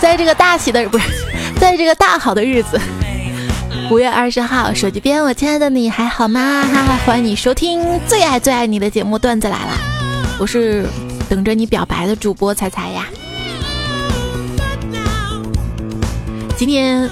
[0.00, 1.08] 在这个大喜的不是，
[1.60, 2.80] 在这个大好的日子，
[3.90, 6.62] 五月二十号，手机边，我亲爱的你还好吗？
[6.72, 9.72] 哈哈，欢迎你收听最爱最爱你的节目段子来了，
[10.38, 10.86] 我是
[11.28, 13.06] 等着你表白的主播彩彩呀。
[16.56, 17.08] 今天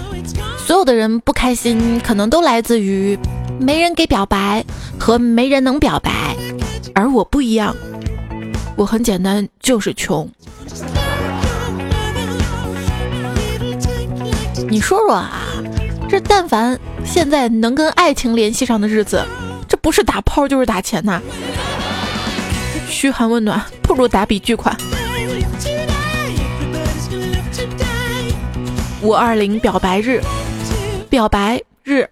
[0.59, 3.19] 所有的人不开心，可能都来自于
[3.59, 4.65] 没人给表白
[4.99, 6.37] 和没人能表白，
[6.95, 7.75] 而我不一样，
[8.77, 10.29] 我很简单，就是穷。
[14.69, 15.30] 你说说啊，
[16.09, 19.24] 这但凡现在能跟爱情联系上的日子，
[19.69, 21.20] 这不是打炮就是打钱呐。
[22.88, 24.77] 嘘寒问暖不如打笔巨款。
[29.02, 30.21] 五二零表白日，
[31.09, 32.09] 表白日，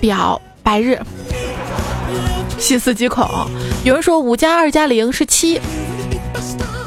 [0.00, 1.00] 表白日。
[2.58, 3.26] 细思极恐，
[3.84, 5.60] 有人说五加二加零是七，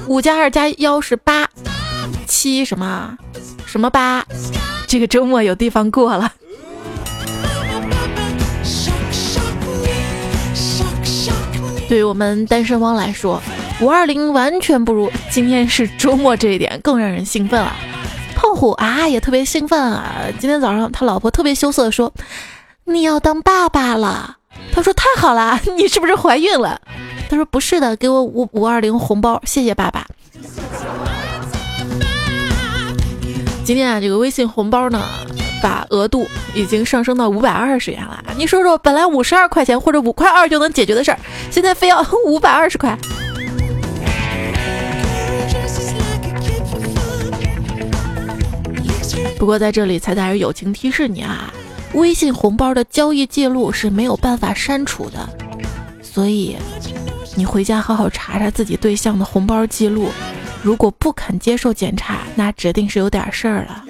[0.08, 1.50] 五加二加幺是八，
[2.28, 3.18] 七什么
[3.66, 4.24] 什么八？
[4.92, 6.34] 这个周末有地方过了。
[11.88, 13.42] 对于我们单身汪来说，
[13.80, 17.74] 五二零完全不如今天是周末这一点更让人兴奋了。
[18.36, 20.26] 胖虎啊也特别兴奋啊！
[20.38, 22.12] 今天早上他老婆特别羞涩的说
[22.84, 24.40] ：“你要当爸爸了。”
[24.76, 26.82] 他说：“太好了，你是不是怀孕了？”
[27.32, 30.06] 他说：“不是的，给我五五二零红包，谢谢爸爸。”
[33.72, 35.02] 今天啊，这个微信红包呢，
[35.64, 38.22] 把额度已经上升到五百二十元了。
[38.36, 41.18] 你说说，本来五十二块钱或者五块二就能解决的事儿，
[41.50, 42.98] 现在非要 五百二十块。
[49.40, 51.50] 不过在这里，才带着友情提示你啊，
[51.94, 55.30] 微信红包的交易记录是没有办法删除的，
[56.04, 56.58] 所以
[57.38, 60.10] 你回家好好查查自己对象的红包记录。
[60.64, 63.84] 如果不肯接受检查，那指定是有点事儿了。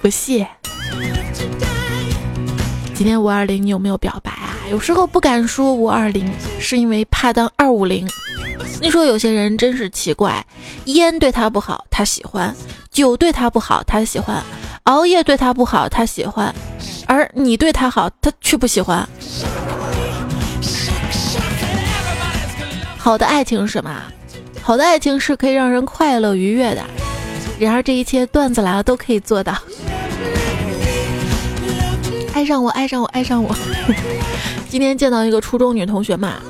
[0.00, 0.46] 不谢。
[2.94, 4.56] 今天五二零你有没有表白啊？
[4.70, 8.08] 有时候不敢说五二零，是因为怕当二五零。
[8.80, 10.44] 你说有些人真是奇怪，
[10.86, 12.54] 烟对他不好，他喜欢；
[12.90, 14.42] 酒对他不好，他喜欢；
[14.84, 16.50] 熬夜对他不好，他喜欢；
[17.06, 19.06] 而你对他好，他却不喜欢。
[22.96, 24.02] 好的爱情是什么？
[24.66, 26.82] 好的爱情是可以让人快乐愉悦的，
[27.58, 29.54] 然而这一切段子来了都可以做到。
[32.32, 33.54] 爱上我，爱上我，爱上我。
[34.70, 36.40] 今天见到一个初中女同学嘛。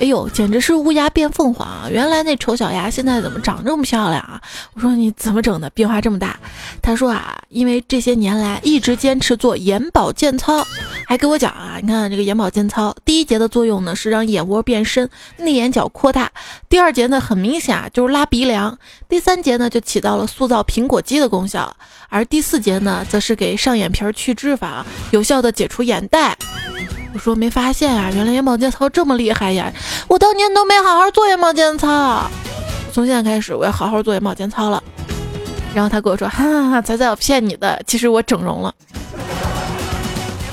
[0.00, 1.88] 哎呦，简直是乌鸦变凤凰啊！
[1.88, 4.40] 原来那丑小鸭现在怎么长这么漂亮啊？
[4.74, 6.36] 我说你怎么整的，变化这么大？
[6.82, 10.66] 他说啊，因为这些年来一直坚持做眼保健操，
[11.06, 16.26] 还给我讲啊，你看这个眼保健操，第一节的作用呢是让眼窝变深，内眼角扩大；
[16.68, 18.76] 第二节呢很明显啊就是拉鼻梁；
[19.08, 21.74] 第三节呢就起到了塑造苹果肌的功效，
[22.08, 24.82] 而第四节呢则是给上眼皮去脂肪，
[25.12, 26.36] 有效的解除眼袋。
[27.14, 29.72] 我说没发现啊，原来眼保健操这么厉害呀！
[30.08, 32.28] 我当年都没好好做眼保健操，
[32.92, 34.82] 从现在开始我要好好做眼保健操了。
[35.72, 38.74] 然后他跟我说：“哈哈哈，仔仔我骗你的，其实我整容了。”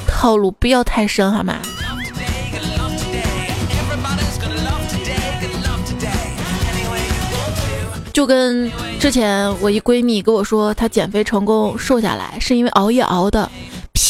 [0.08, 1.58] 套路不要太深好吗？
[8.14, 13.50] 就跟之前我一闺蜜跟我说，她减肥成功瘦下来是因为熬夜熬的。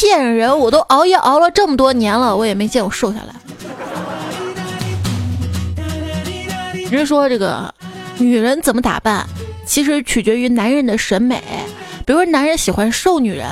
[0.02, 0.58] 骗人！
[0.58, 3.36] 我都熬夜熬了这么多年了，我也没见我瘦下来。
[6.90, 7.72] 人说这个
[8.18, 9.24] 女人怎么打扮，
[9.64, 11.40] 其实取决于男人的审美。
[12.04, 13.48] 比如说男人喜欢瘦女人，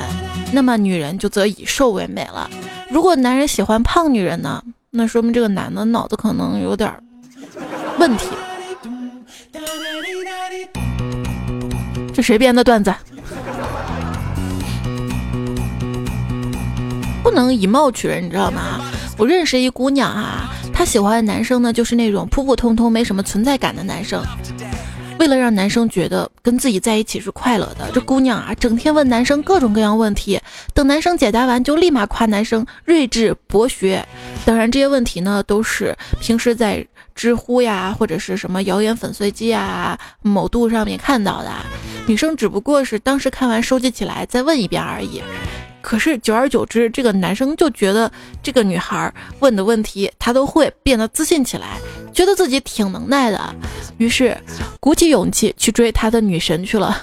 [0.52, 2.50] 那么女人就则以瘦为美了。
[2.90, 6.92] 如果男人喜欢胖女人呢，那说明这个男的脑子可能有点
[7.96, 8.26] 问题。
[12.12, 12.92] 这谁编的段子？
[17.22, 18.80] 不能以貌取人，你知道吗？
[19.18, 24.24] 我认识一姑娘啊，她喜欢的男生呢，就是那种普普通通、没什么存在感的男生。
[25.18, 30.40] 为了让男生觉得跟自己在一起是快乐的，这姑娘啊，整天问男生各种各样问题，
[30.72, 34.02] 等男生解答完，就立马夸男生睿智博学。
[34.46, 41.50] 当然，这些问题呢，都是平时在知乎呀，或者是什么谣言粉碎机啊、某度上面看到的。
[42.06, 45.22] 女生只不过是当时看完收集起来再问一遍而已。
[45.82, 48.10] 可是久而久之，这个男生就觉得
[48.42, 51.78] 这个女孩问的问题他都会，变得自信起来，
[52.12, 53.54] 觉得自己挺能耐的，
[53.98, 54.36] 于是
[54.78, 57.02] 鼓起勇气去追他的女神去了。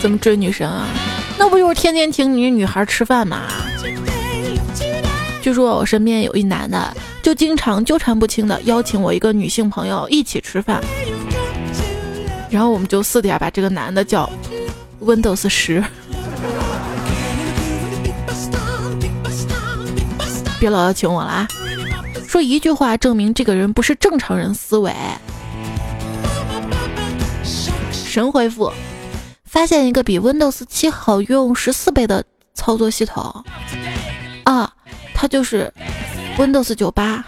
[0.00, 0.88] 怎么追女神啊？
[1.38, 3.42] 那不就是天天请你女孩吃饭吗？
[5.42, 10.80] 据说我身边有一男的，就经常纠缠不清的邀请我一个女性朋友一起吃饭，
[12.48, 14.30] 然后我们就私底下把这个男的叫
[15.00, 15.82] Windows 十。
[20.60, 21.48] 别老邀请我了啊！
[22.28, 24.94] 说一句话证明这个人不是正常人思维。
[27.92, 28.72] 神回复：
[29.44, 32.24] 发现一个比 Windows 七好用十四倍的
[32.54, 33.44] 操作系统
[34.44, 34.72] 啊，
[35.22, 35.72] 它就是
[36.36, 37.24] Windows 九八。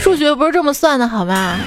[0.00, 1.60] 数学不是这么算的好吗？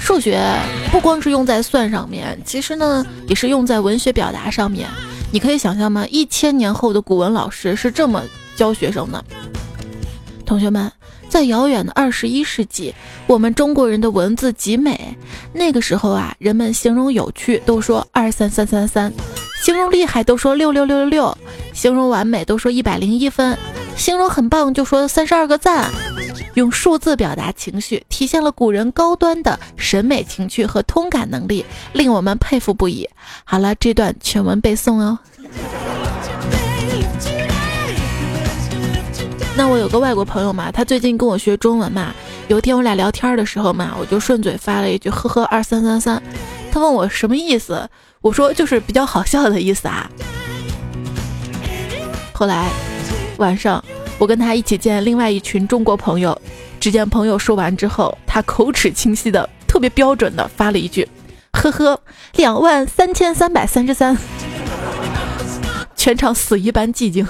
[0.00, 0.42] 数学
[0.90, 4.88] 不光是用在算上面，其实呢也是用在文学表达上面。
[5.30, 6.06] 你可以想象吗？
[6.08, 8.22] 一千年后的古文老师是这么
[8.56, 9.22] 教学生的：
[10.46, 10.90] 同学们，
[11.34, 12.94] 在遥远的二十一世纪，
[13.26, 15.18] 我们中国人的文字极美。
[15.52, 19.12] 那个时候啊，人们形容有趣都说二三三三三，
[19.64, 21.38] 形容厉害都说六六六六六，
[21.72, 23.58] 形容完美都说一百零一分，
[23.96, 25.90] 形容很棒就说三十二个赞。
[26.54, 33.10] 用数字表达情绪，体现了古人高端的审美情趣和通感能力，令我们佩服不已。
[33.42, 35.18] 好了，这段全文背诵哦。
[39.56, 42.12] 那我有个外国朋友嘛，他最近跟我学中文嘛。
[42.48, 46.22] 有一天我俩聊天的时候嘛，我就顺嘴发了一句“呵呵二三三三”，
[46.72, 47.88] 他问我什么意思，
[48.20, 50.10] 我说就是比较好笑的意思啊。
[52.32, 52.68] 后来
[53.38, 53.82] 晚上。
[54.16, 56.40] 我跟他一起见另外一群中国朋友，
[56.78, 61.06] 只见朋友说完之后，他口齿清晰的、特别标准的发了一句
[61.52, 62.00] ：“呵呵，
[62.36, 64.16] 两万三千三百三十三。”
[65.96, 67.26] 全场死一般寂静。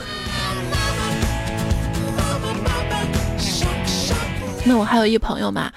[4.65, 5.71] 那我还有一朋友嘛，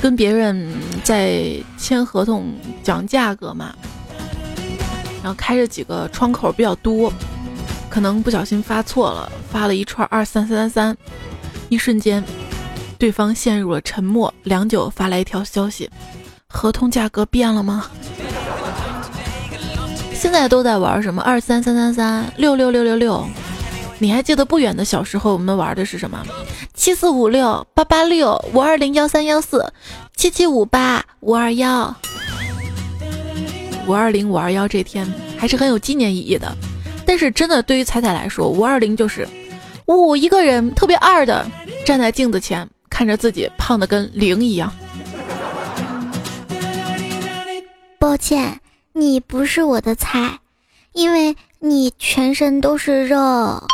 [0.00, 0.72] 跟别人
[1.02, 2.52] 在签合同
[2.82, 3.74] 讲价格嘛，
[5.22, 7.12] 然后开着几个窗口比较多。
[7.88, 10.96] 可能不小心发错了，发了一串二三三三三，
[11.68, 12.24] 一瞬间，
[12.98, 14.34] 对方陷入了沉默。
[14.42, 15.88] 良久，发来一条消息
[16.50, 17.86] ：“合同价格变了吗？”
[20.12, 23.24] 现在都在玩什么二三三三三六六六六六？
[24.04, 26.22] 你还记得不远的小时候我们玩的是什么？
[26.74, 29.72] 七四五六八八六五二零幺三幺四
[30.14, 31.96] 七七五八五二幺
[33.86, 36.54] 五二零五二幺，这天还是很有纪念意义的。
[37.06, 39.26] 但是真的，对于彩彩来说，五二零就是
[39.86, 41.46] 我一个人特别二的
[41.86, 44.70] 站在镜子前，看着自己胖的跟零一样。
[47.98, 48.60] 抱歉，
[48.92, 50.40] 你不是我的菜，
[50.92, 53.66] 因为你全身都是肉。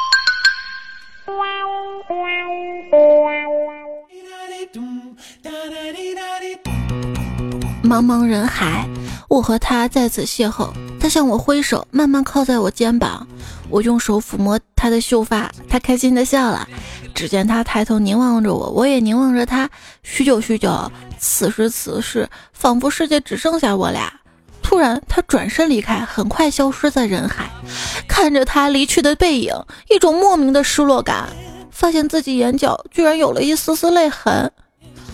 [7.83, 8.89] 茫茫人海。
[9.29, 13.27] 我和他再次邂逅，他向我挥手，慢慢靠在我肩膀，
[13.69, 16.67] 我用手抚摸他的秀发，他开心的笑了。
[17.15, 19.71] 只见他抬头凝望着我，我也凝望着他，
[20.03, 20.91] 许久许久。
[21.17, 24.13] 此时此时，仿佛世界只剩下我俩。
[24.63, 27.51] 突然，他转身离开，很快消失在人海。
[28.09, 29.55] 看着他离去的背影，
[29.89, 31.29] 一种莫名的失落感，
[31.81, 34.53] 发现自己眼角居然有了一丝丝泪痕。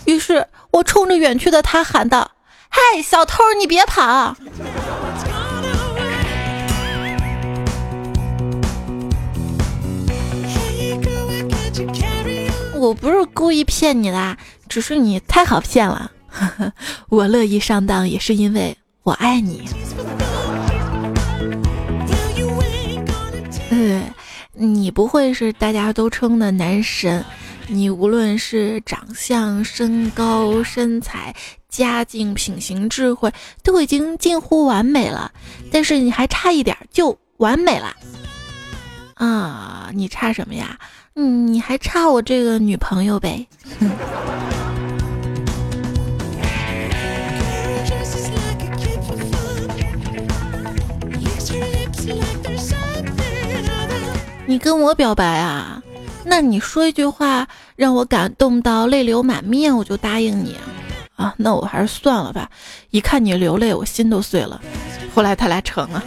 [0.03, 2.29] 于是我冲着远去的他喊道。
[2.67, 4.35] 嗨，小偷，你别跑！
[12.75, 16.11] 我不是故意骗你啦，只是你太好骗了。
[17.07, 19.69] 我乐意上当，也是因为我爱你。
[24.57, 27.23] 你不会是大家都称的男神？
[27.67, 31.35] 你无论是长相、身高、身材。
[31.69, 35.31] 家境、品行、智慧都已经近乎完美了，
[35.69, 37.93] 但是你还差一点就完美了
[39.13, 39.91] 啊！
[39.93, 40.79] 你差什么呀？
[41.15, 43.45] 嗯，你还差我这个女朋友呗。
[43.79, 43.91] 哼
[54.57, 55.81] 跟我表白啊？
[56.23, 60.55] 那你说一句话让我感动到泪流满面，我就答应你。
[61.15, 62.49] 啊，那我还是算了吧。
[62.91, 64.61] 一看你流泪，我心都碎了。
[65.15, 66.03] 后来他俩成了。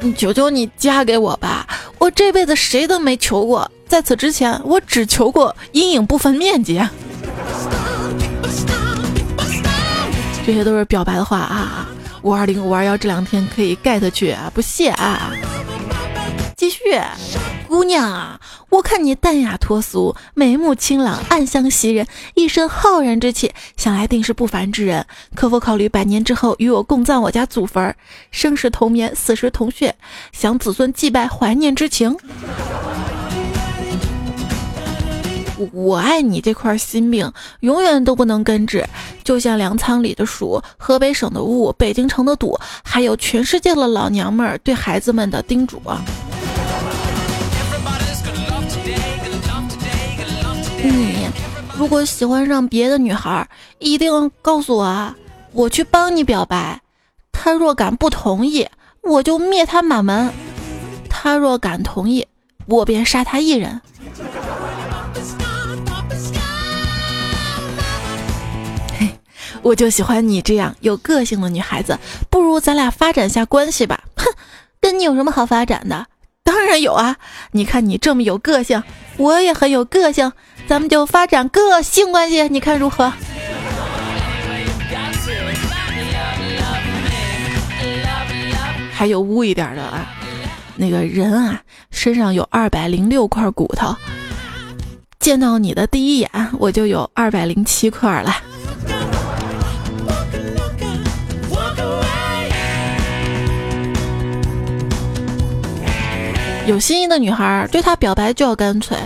[0.00, 1.66] 你求求你嫁给我吧！
[1.98, 6.80] 我这辈子谁都没求过，在此之前我只求过阴影不分面积。
[10.46, 11.88] 这些都是表白的话啊！
[12.22, 15.32] 五二零五二幺这两天可以 get 去啊，不谢啊！
[16.56, 16.78] 继续。
[17.66, 25.04] 姑娘啊，我看你淡雅脱俗，眉目清朗，暗香袭人，一身浩然之气，想来定是不凡之人。
[25.34, 27.92] 可否考虑百年之后与我共葬我家祖坟，
[28.30, 29.96] 生时同眠，死时同穴，
[30.30, 32.16] 想子孙祭拜，怀念之情？
[35.72, 38.84] 我爱你这块心病，永远都不能根治，
[39.24, 45.80] 就像粮仓里的鼠，河北省的雾，北京城的堵，还有全世界的老娘们儿对孩子们的叮嘱。
[50.82, 51.26] 你
[51.76, 53.48] 如果喜欢上别的女孩，
[53.78, 55.16] 一定告诉我啊，
[55.52, 56.80] 我去帮你表白。
[57.32, 58.66] 他若敢不同意，
[59.02, 60.28] 我就灭他满门；
[61.08, 62.26] 他若敢同意，
[62.66, 63.80] 我便杀他一人。
[69.66, 71.98] 我就喜欢你这样有个性的女孩子，
[72.30, 74.04] 不如咱俩发展下关系吧。
[74.14, 74.24] 哼，
[74.80, 76.06] 跟你有什么好发展的？
[76.44, 77.16] 当然有啊！
[77.50, 78.80] 你看你这么有个性，
[79.16, 80.30] 我也很有个性，
[80.68, 83.12] 咱们就发展个性关系，你看如何？
[88.92, 90.06] 还有污一点的啊，
[90.76, 93.96] 那个人啊，身上有二百零六块骨头，
[95.18, 96.30] 见到你的第一眼，
[96.60, 98.32] 我就有二百零七块了。
[106.66, 108.98] 有心仪的女孩对他表白就要干脆，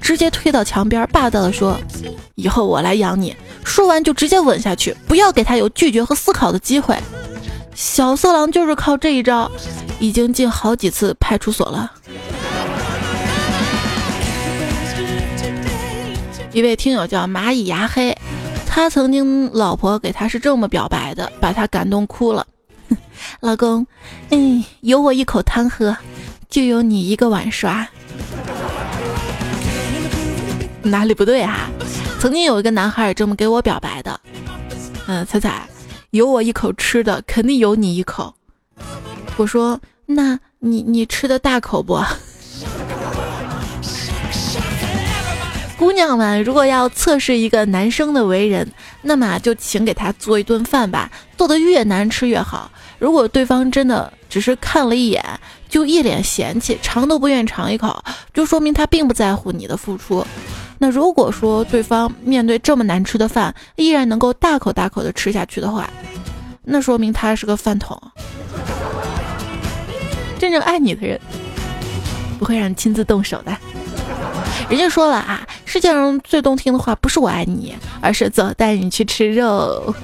[0.00, 1.76] 直接推到墙边，霸道的说
[2.36, 3.34] ：“以后我来养你。”
[3.64, 6.96] 说完就直接吻下去，不要给他有拒绝和思考的机会。
[7.74, 9.50] 小色狼就是靠这一招，
[9.98, 11.90] 已经进好几次派出所了。
[16.52, 18.16] 一位听友叫蚂蚁牙黑，
[18.66, 22.46] 他曾经老婆给他是这么表白的，把他感动哭了。
[23.40, 23.86] 老公，
[24.30, 25.96] 嗯，有我一口汤喝。
[26.48, 27.86] 就有你一个碗刷，
[30.82, 31.68] 哪里不对啊？
[32.18, 34.18] 曾经有一个男孩也这么给我表白的。
[35.06, 35.68] 嗯，彩彩，
[36.10, 38.34] 有我一口吃的，肯定有你一口。
[39.36, 42.02] 我说，那你你吃的大口不？
[45.78, 48.68] 姑娘们，如果要测试一个男生的为人，
[49.02, 52.68] 那么就请给他做一顿饭吧，做的越难吃越好。
[52.98, 55.24] 如果对方真的只是看了一眼，
[55.68, 58.02] 就一脸嫌弃，尝都不愿尝一口，
[58.34, 60.26] 就说明他并不在乎你的付出。
[60.78, 65.88] 那如果说对方面对这么难吃的饭，依然能够大口大口的吃下去的话，
[66.64, 67.96] 那说明他是个饭桶。
[70.40, 71.20] 真正爱你的人，
[72.36, 73.56] 不会让你亲自动手的。
[74.68, 79.94] 人家说了啊，世界上最动听的话不是我爱你，而是走带你去吃肉。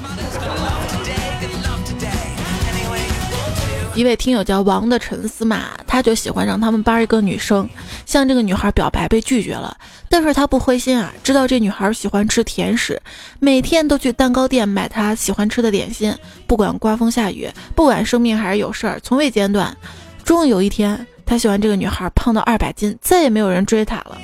[3.95, 7.69] 一位听友叫王的沉思嘛，他就喜欢上他们班一个女生，
[8.07, 9.77] 向这个女孩表白被拒绝了，
[10.09, 13.01] 但是他不灰心啊，知道这女孩喜欢吃甜食，
[13.39, 16.13] 每天都去蛋糕店买她喜欢吃的点心，
[16.47, 19.77] 不管刮风下雨，不管生病还是有事儿，从未间断。
[20.25, 24.19] 终于有一天，他喜欢这个女孩胖到二百斤，再也没有人追她了。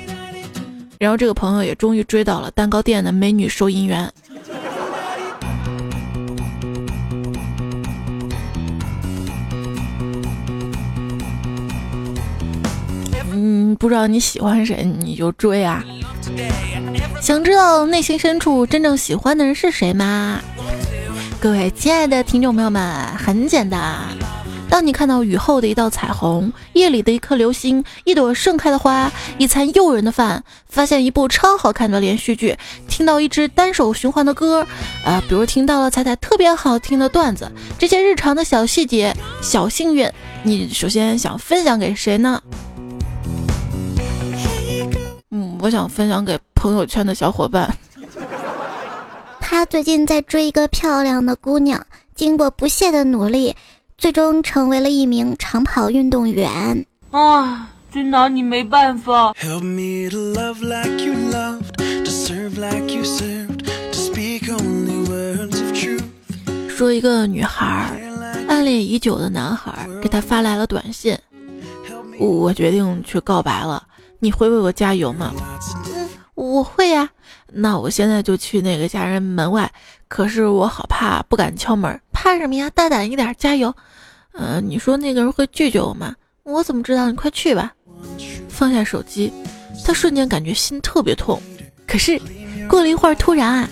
[1.01, 4.07] 然后这个朋友也终于追到了蛋糕店的美女收银员。
[13.31, 15.83] 嗯，不知道你喜欢谁，你就追啊！
[17.19, 20.39] 想知道内心深处真正喜欢的人是谁吗？
[21.39, 24.05] 各位亲爱的听众朋友们，很简单。
[24.71, 34.65] 当你看到雨后的一道彩虹，夜里的一颗流星，一朵盛开的花，一餐诱人的饭，发现一部超好看的连续剧，听到一支单手循环的歌，
[35.03, 39.13] 呃，比如听到了彩彩特别好听的段子，这些日常的小细节、
[39.43, 40.09] 小幸运，
[40.43, 42.41] 你首先想分享给谁呢？
[45.31, 47.69] 嗯，我想分享给朋友圈的小伙伴。
[49.41, 51.85] 他最近在追一个漂亮的姑娘，
[52.15, 53.53] 经过不懈的努力，
[54.01, 56.83] 最终成为了一名长跑运动员。
[57.11, 59.31] 啊，真拿你没办法。
[66.67, 67.95] 说一个女孩
[68.47, 71.15] 暗恋已久的男孩给她发来了短信，
[72.17, 73.83] 我决定去告白了。
[74.17, 75.31] 你会为我加油吗？
[75.93, 77.07] 嗯，我会呀。
[77.53, 79.71] 那我现在就去那个家人门外。
[80.07, 82.01] 可是我好怕，不敢敲门。
[82.11, 82.69] 怕什么呀？
[82.71, 83.73] 大胆一点，加油。
[84.33, 86.15] 嗯，你说那个人会拒绝我吗？
[86.43, 87.09] 我怎么知道？
[87.09, 87.73] 你快去吧。
[88.49, 89.31] 放下手机，
[89.85, 91.41] 他瞬间感觉心特别痛。
[91.87, 92.19] 可是
[92.67, 93.69] 过了一会儿，突然啊，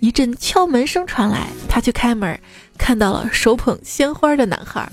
[0.00, 1.46] 一阵敲门声传来。
[1.68, 2.38] 他去开门，
[2.76, 4.90] 看到了手捧鲜花的男孩。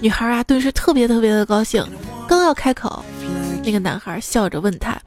[0.00, 1.84] 女孩啊，顿时特别特别的高兴，
[2.28, 3.04] 刚要开口。
[3.64, 4.98] 那个男孩笑着问他：“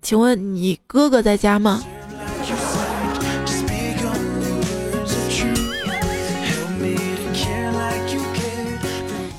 [0.00, 1.82] 请问你哥哥在家吗？”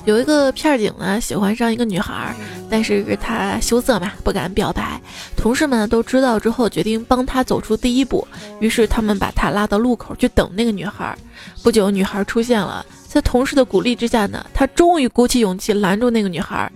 [0.08, 2.34] 有一个片警呢，喜欢上一个女孩，
[2.70, 4.98] 但是他羞涩嘛，不敢表白。
[5.36, 8.26] 同事们都知道之后，决定帮他走出第一步，
[8.58, 11.14] 于是他们把他拉到路口去等那个女孩。
[11.62, 16.72] 不久，女孩出现了，在同事的鼓励之下呢，他终于鼓起勇气拦住那个女孩，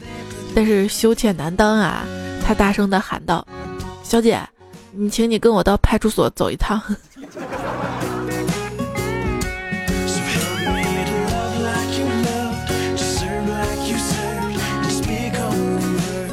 [0.54, 2.04] 但是羞怯难当啊，
[2.44, 3.46] 他大声地喊道
[4.04, 4.38] ：“小姐，
[4.90, 6.78] 你请你跟我到派出所走一趟。”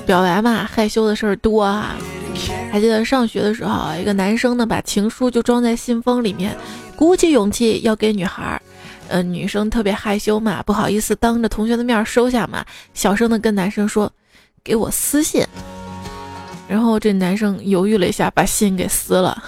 [0.09, 1.95] 表白嘛，害羞的事儿多啊。
[2.71, 6.57] 还记得上学的时候，一个男生呢把情书就装在信封里面，
[6.95, 8.59] 鼓起勇气要给女孩儿。
[9.07, 14.11] 呃，女生特别害羞嘛，不好意思当着同学的面收下嘛，小声的跟男生说
[14.65, 15.45] ：“给我私信。”
[16.67, 19.43] 然后这男生犹豫了一下，把信给撕了。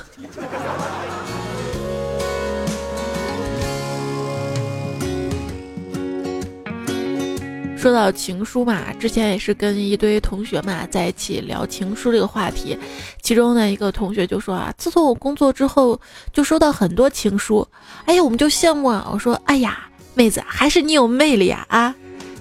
[7.81, 12.77] 说到情书嘛，之前也是跟一堆同学嘛在一起聊情书这个话题，
[13.23, 15.99] 其中呢一个同学就说啊，自从我工作之后
[16.31, 17.67] 就收到很多情书，
[18.05, 21.95] 哎呀我们就羡慕啊，我说哎呀妹子还是你有魅力啊啊，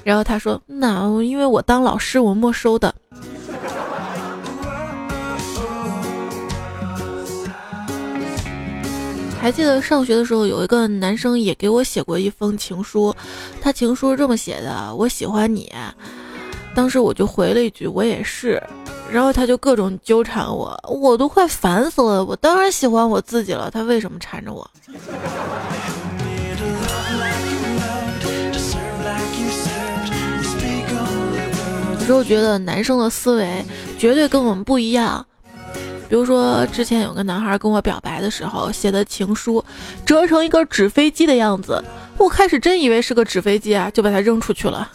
[0.05, 2.95] 然后他说那因为我当老师我没收的。
[9.41, 13.15] 还记得上学的时候，有一个男生也给我写过一封情书，
[13.61, 15.73] 他情书是这么写的：“我喜欢你。”
[16.77, 18.63] 当时我就回了一句：“我也是。”
[19.11, 22.25] 然后他就各种纠缠我，我都快烦死了。
[22.25, 24.71] 我当然喜欢我自己了，他为什么缠着我？
[31.99, 33.65] 有时候觉得男生的思维
[33.99, 35.25] 绝对跟我们不一样。
[36.11, 39.65] 比如说，之前有个男孩跟我表白的时候写的情书，
[40.05, 41.81] 折成一个纸飞机的样子，
[42.19, 44.91] 我开始真以为是个纸飞机啊，就把它扔出去了。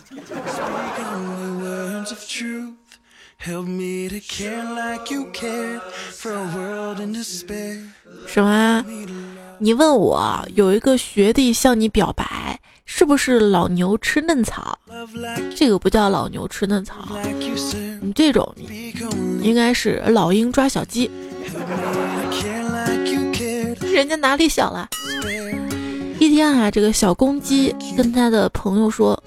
[8.28, 8.86] 什么？
[9.60, 14.78] 你问我有一个学弟向你表白，是不是老牛吃嫩草？
[15.56, 16.96] 这个不叫老牛吃嫩草，
[18.00, 18.56] 你这种
[19.42, 21.10] 应该是老鹰抓小鸡。
[23.92, 24.88] 人家哪里小了？
[26.20, 29.22] 一天啊，这个小公鸡跟他的朋友说：“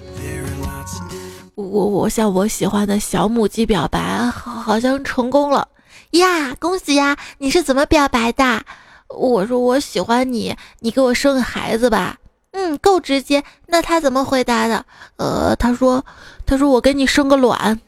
[1.55, 5.69] 我我向我喜欢的小母鸡表白，好像成功了
[6.13, 6.55] 呀！
[6.59, 7.17] 恭喜呀！
[7.39, 8.63] 你是怎么表白的？”
[9.09, 12.17] 我说我喜欢你，你给我生个孩子吧。
[12.53, 13.43] 嗯，够直接。
[13.67, 14.85] 那他怎么回答的？
[15.17, 16.05] 呃，他说，
[16.47, 17.79] 他说我给你生个卵。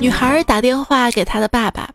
[0.00, 1.88] 女孩打电话给她的爸爸。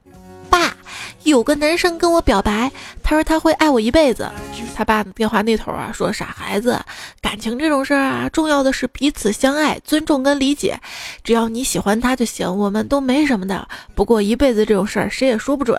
[1.23, 2.71] 有个男生跟我表白，
[3.03, 4.29] 他说他会爱我一辈子。
[4.73, 6.79] 他爸电话那头啊说：“傻孩子，
[7.21, 10.79] 感情这种事儿啊，重要的是彼此相爱、尊重跟理解。
[11.23, 13.67] 只要你喜欢他就行，我们都没什么的。
[13.95, 15.77] 不过一辈子这种事儿谁也说不准。”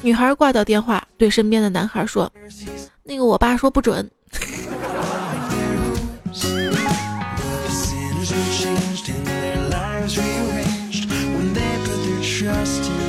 [0.00, 2.32] 女孩挂掉电话，对身边的男孩说
[3.04, 4.10] ：“那个我爸说不准。”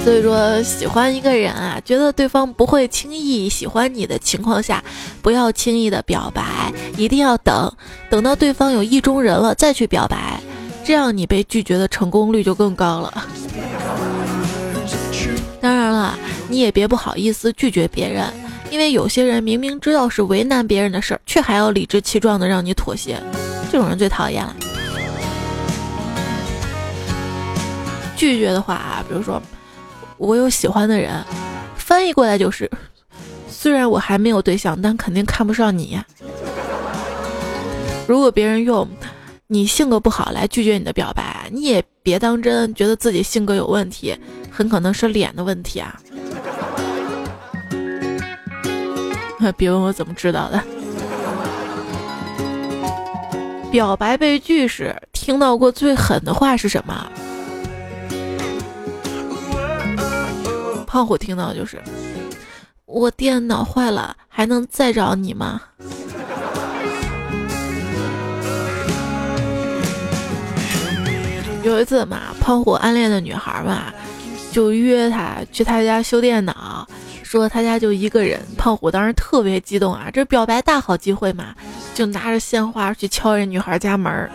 [0.04, 4.84] 所以说，喜欢一个人啊，觉得对方不会轻易喜欢你的情况下，
[5.21, 7.71] 不要轻易的表白，一定要等，
[8.10, 10.39] 等到对方有意中人了再去表白，
[10.86, 13.28] 这样你被拒绝的成功率就更高了。
[15.62, 18.25] 当然了，你也别不好意思拒绝别人，
[18.71, 23.21] 因为有些人明明知道是为难别人的事儿，却还要理直气壮的让你妥协，
[23.69, 24.56] 这种人最讨厌了。
[28.19, 29.41] 拒绝的话啊，比如说。
[30.17, 31.23] 我有喜欢的人，
[31.77, 32.69] 翻译过来就是，
[33.47, 35.97] 虽然我还没有对象，但肯定看不上你。
[38.05, 38.86] 如果别人用
[39.47, 44.13] 你性格不好来拒绝你的表白，你也别当真，觉得自己性格有问题，
[44.51, 45.97] 很可能是脸的问题啊。
[49.55, 50.62] 别问我怎么知道的。
[53.71, 57.10] 表白被拒时，听到过最狠的话是什么？
[60.91, 61.80] 胖虎听到就是，
[62.88, 65.62] 我电脑坏了，还能再找你吗？
[71.62, 73.93] 有一次嘛，胖虎暗恋的女孩嘛，
[74.52, 76.88] 就约他去他家修电脑，
[77.30, 81.54] 说他家就一个人，胖虎当时特别激动啊，这表白大好机会嘛，
[81.94, 84.28] 就拿着鲜花去敲人女孩家门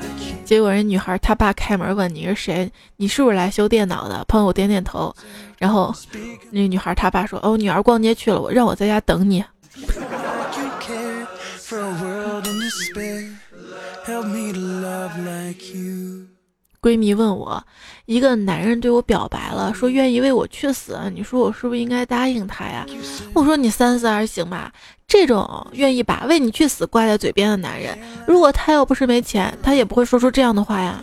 [0.45, 4.25] 结果人女孩他爸开门问你是谁，你是不是来修电脑的？
[4.29, 5.13] 胖虎点点头，
[5.59, 5.93] 然后
[6.53, 9.45] 那女孩他爸说哦，女儿逛街去了，我让我在家等你。
[16.85, 17.65] 闺蜜问我，
[18.05, 22.85] 一个男人对我表白了，说愿意为我去死，你说我是不是应该答应他呀？
[23.33, 24.71] 我说你三思而行吧。
[25.09, 31.01] 这种愿意把为你去死挂在嘴边的男人，如果他要不是没钱，他也不会说出这样的话呀。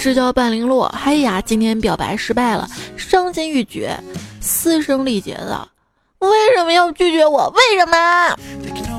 [0.00, 3.96] 至交半零落，嗨呀，今天表白失败了，伤心欲绝，
[4.40, 5.68] 嘶声力竭的，
[6.20, 7.48] 为什么要拒绝我？
[7.50, 8.95] 为什么？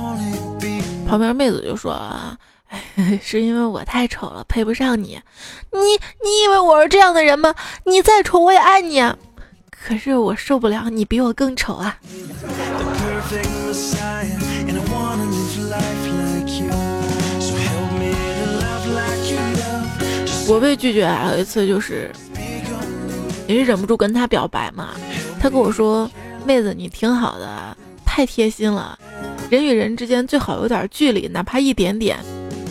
[1.08, 2.38] 旁边妹子就说：“啊，
[3.24, 5.20] 是因为我太丑了，配不上你。
[5.72, 7.56] 你你以为我是这样的人吗？
[7.86, 9.02] 你再丑我也爱你。
[9.72, 11.98] 可是我受不了你比我更丑啊！”
[20.50, 22.12] 我被拒绝还有一次就是
[23.48, 24.90] 也是忍不住跟他表白嘛，
[25.40, 26.10] 他跟我说
[26.46, 28.98] ：“妹子，你挺好的，太贴心了。”
[29.50, 32.18] 人与人之间最好有点距离，哪怕一点点。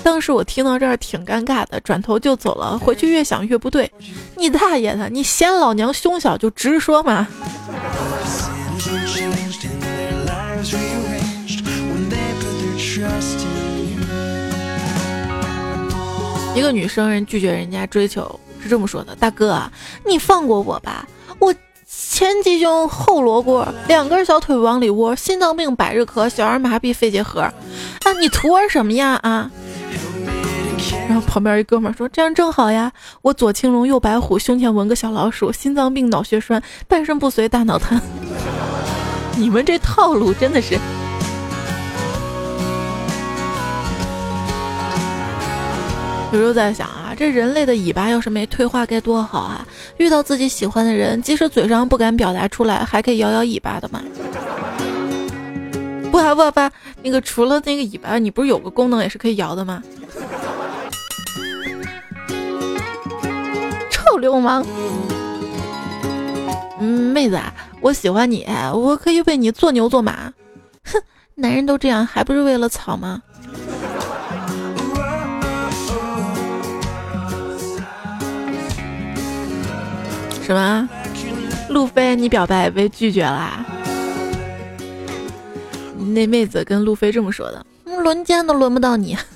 [0.03, 2.79] 当时我听到这儿挺尴尬的，转头就走了。
[2.79, 3.91] 回去越想越不对，
[4.37, 5.09] 你大爷的！
[5.09, 7.27] 你嫌老娘胸小就直说嘛。
[16.55, 19.61] 一个女生人拒绝人家追求是这么说的：“大哥，
[20.07, 21.09] 你放过我吧，”
[21.99, 27.55] 前鸡胸后罗锅，两根小腿往里窝，心脏病、百日咳、小儿麻痹、肺结核，啊，
[28.21, 29.51] 你图我什么呀啊？
[31.09, 38.01] 然后旁边一哥们说：“这样正好呀，我左青龙，右白虎，胸前纹个小老鼠，心脏病、脑血栓，半身不遂、大脑瘫。
[39.37, 40.79] ”你们这套路真的是。
[46.33, 49.67] 有时候在想啊，这人类的尾巴要是没退化该多好啊！
[49.97, 54.03] 遇到自己喜欢的人，即使嘴上不敢表达出来，还可以摇摇尾巴的嘛。
[56.11, 56.71] 不不不，
[57.03, 59.83] 那个除了那个尾巴，你不是有个功能也是可以摇的吗？
[63.91, 64.65] 臭流氓！
[66.79, 70.33] 嗯，妹子啊，我喜欢你，我可以为你做牛做马。
[70.85, 71.01] 哼，
[71.35, 73.23] 男人都这样，还不是为了草吗？
[80.47, 80.89] 什么？
[81.71, 83.67] 路飞，你表白被拒绝啦？
[86.15, 87.67] 那妹子跟路飞这么说的
[88.01, 89.17] ：“轮奸都轮不到你。”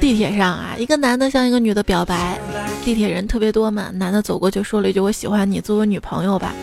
[0.00, 2.40] 地铁上啊，一个男的向一个女的表白，
[2.82, 6.54] 地铁人特别多嘛，男的走过去说了一句：“我喜欢你，做我女朋友吧。”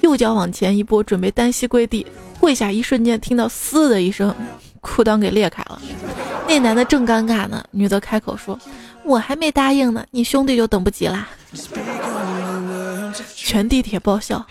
[0.00, 2.06] 右脚往前一步，准备单膝跪地，
[2.40, 4.34] 跪下一瞬间，听到“嘶”的一声。
[4.84, 5.80] 裤裆给裂开了，
[6.46, 8.58] 那男的正尴尬呢，女的开口说
[9.02, 11.26] ：“我还没答应呢，你兄弟就等不及啦。”
[13.34, 14.44] 全地铁爆笑。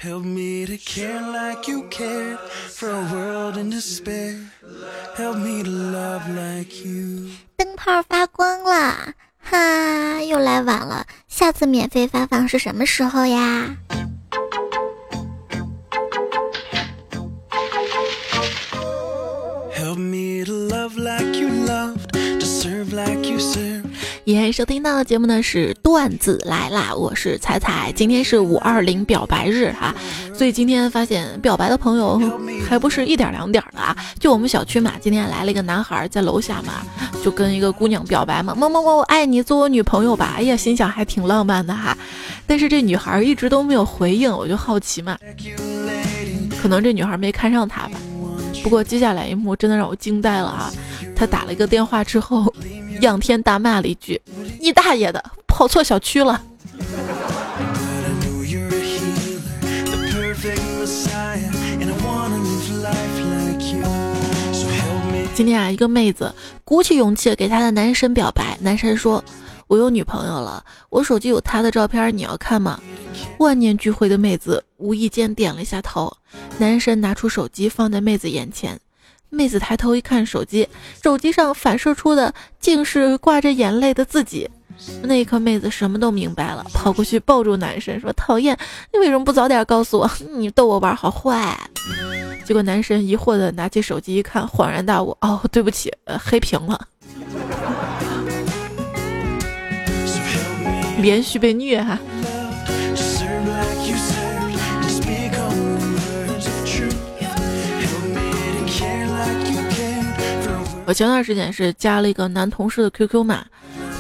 [7.56, 13.76] 灯泡发光了，哈，又来晚了，下次免费发放是什么时候呀？
[24.26, 29.96] 今天收听到的节目呢是段子来啦，我是彩彩，今天是五二零表白日哈，
[30.36, 32.22] 所以今天发现表白的朋友
[32.70, 36.86] 还不是一点两点的啊，就我们小区嘛，今天来了一个男孩在楼下嘛，
[37.24, 41.98] 就跟一个姑娘表白嘛，么么么，我爱你，做我女朋友吧，哎呀，心想还挺浪漫的哈，
[42.46, 45.18] 但是这女孩一直都没有回应，我就好奇嘛，
[46.62, 47.94] 可能这女孩没看上他吧。
[48.64, 50.72] 不过接下来一幕真的让我惊呆了啊！
[51.14, 52.52] 他打了一个电话之后，
[53.02, 54.20] 仰天大骂了一句
[54.62, 56.42] ：“你大爷的，跑错小区了！”
[65.36, 69.22] 今天啊，一个妹子鼓起勇气给她的男神表白，男神说
[69.74, 72.80] ：“我有女朋友了，我手机有她的照片，你要看吗？”
[73.40, 76.16] 万念俱灰的妹子无意间点了一下头，
[76.60, 78.80] 男神拿出手机放在妹子眼前，
[79.32, 80.70] 妹子抬头一看手机，
[81.04, 84.48] 手机上反射出的竟是挂着眼泪的自己。
[85.02, 88.56] 那一刻，妹子什么都明白了，跑过去抱住男神说：“讨厌，
[88.92, 90.08] 你为什么不早点告诉我？
[90.38, 91.60] 你逗我玩好坏。”
[92.46, 96.80] 结果男神疑惑的拿起手机一看，恍然大悟，哦，对不起，呃，黑屏了，
[101.04, 102.00] 连续被虐哈。
[110.86, 113.46] 我前段时间是加了一个男同事的 QQ 码，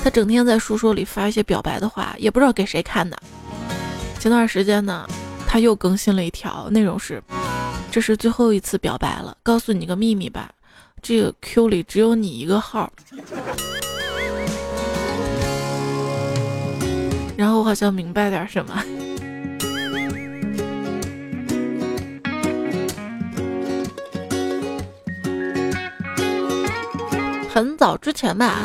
[0.01, 3.17] 他整天在书说里发一些表白的话，也不知道给谁看的。
[4.17, 5.05] 前段时间呢，
[5.45, 7.21] 他又更新了一条，内容是：
[7.91, 10.49] 这是最后一次表白了，告诉你个秘密吧，
[11.01, 12.89] 这个 Q 里只有你一个号。
[17.35, 18.73] 然后我好像明白点什么。
[27.49, 28.61] 很早之前吧，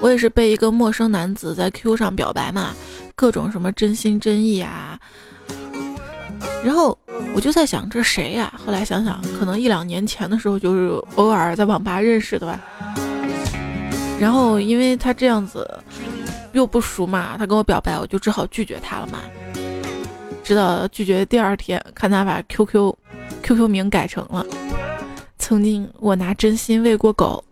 [0.00, 2.74] 我也是被一个陌生男子在 Q 上表白嘛，
[3.14, 4.98] 各种什么真心真意啊。
[6.64, 6.96] 然后
[7.34, 8.52] 我就在想这谁呀？
[8.64, 12.58] 后来想想，可能一两年前的时候就是偶尔在网吧认识的吧。
[14.18, 15.68] 然后因为他这样子
[16.52, 19.20] 又不熟嘛，他跟我表白，我就只好拒绝他了嘛。
[20.42, 22.94] 直到拒绝第二天，看他把 QQ
[23.42, 24.44] QQ 名改成了
[25.38, 27.44] 曾经我拿真心喂过狗。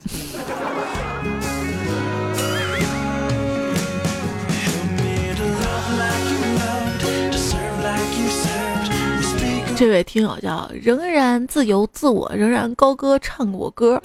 [9.76, 14.00] 这位听友叫仍然自由自我，仍然高歌唱我歌。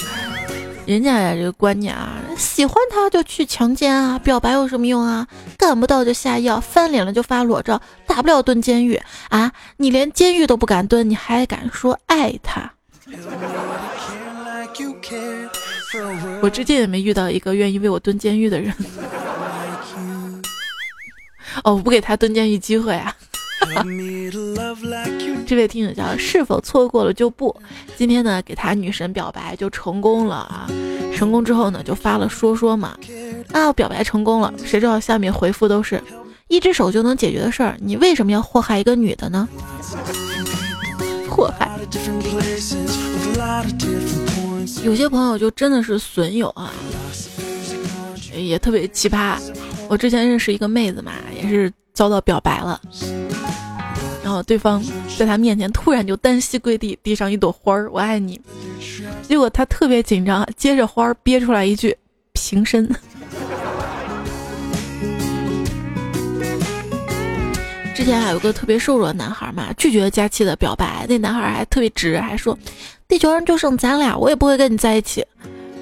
[0.86, 5.28] 人家呀，这个观念啊，喜欢他就去强奸啊，表白有什么用啊？
[5.58, 9.52] 干不到就下药，翻脸了就发裸照，大不了蹲监狱啊！
[9.78, 12.72] 你连监狱都不敢蹲，你还敢说爱他？
[16.42, 18.74] 我至今也没遇到一个愿意为我蹲监狱的人。
[21.64, 23.16] 哦，我不给他蹲监狱机会啊！
[25.46, 27.56] 这位听友叫是否错过了就不？
[27.98, 30.70] 今天呢，给他女神表白就成功了啊！
[31.16, 32.98] 成功之后呢，就发了说说嘛，
[33.52, 34.54] 啊，表白成功了。
[34.58, 36.02] 谁知道下面回复都是
[36.48, 39.48] 一只手就能解决的事儿，你为什么要祸害一个女的呢？
[41.30, 41.70] 祸害。
[44.84, 46.72] 有些朋友就真的是损友啊，
[48.36, 49.38] 也特别奇葩。
[49.90, 52.82] 我之前认识一个妹子嘛，也是遭到表白了。
[54.24, 54.84] 然后对方
[55.18, 58.40] 在他面前突然就单膝跪地，递上一朵花儿，我爱你。
[59.22, 61.96] 结果他特别紧张，接着花儿憋出来一句
[62.32, 62.90] 平身。
[67.96, 72.58] 之前还有个特别瘦弱的男孩嘛，拒绝佳期的表白，那男孩还特别直，还说
[73.08, 75.26] 地球上就剩咱俩，我也不会跟你在一起。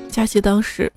[0.10, 0.92] 佳期当时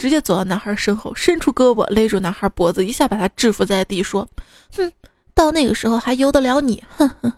[0.00, 4.26] 直接走到男孩身后，伸出胳膊勒住男孩脖子，一下把他制服在地，说
[4.74, 4.90] ：“哼。”
[5.34, 6.82] 到那个时候还由得了你？
[6.96, 7.30] 哼哼。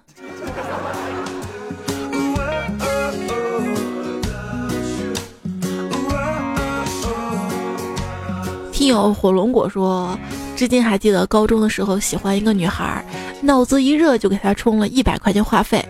[8.73, 10.17] 听友火龙果说，
[10.55, 13.05] 至今还记得高中的时候喜欢一个女孩，
[13.41, 15.85] 脑子一热就给她充了一百块钱话费，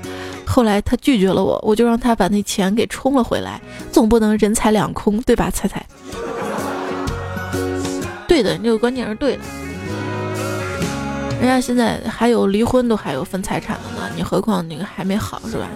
[0.46, 5.50] 后来她拒绝了我，我就让她把那钱给充了回来，总不能人财两空，对吧？
[5.50, 5.84] 猜猜？
[8.32, 9.42] 对的，你这个观念是对的。
[11.38, 15.68] 人家现在还有离婚都还有分财产的呢，你何况那个还没好是吧？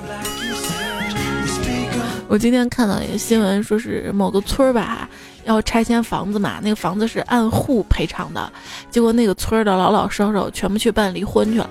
[2.27, 5.07] 我今天看到一个新闻，说是某个村儿吧
[5.45, 8.51] 要拆迁房子嘛，那个房子是按户赔偿的，
[8.91, 11.69] 结果那个村儿的老老少少全部去办离婚去了。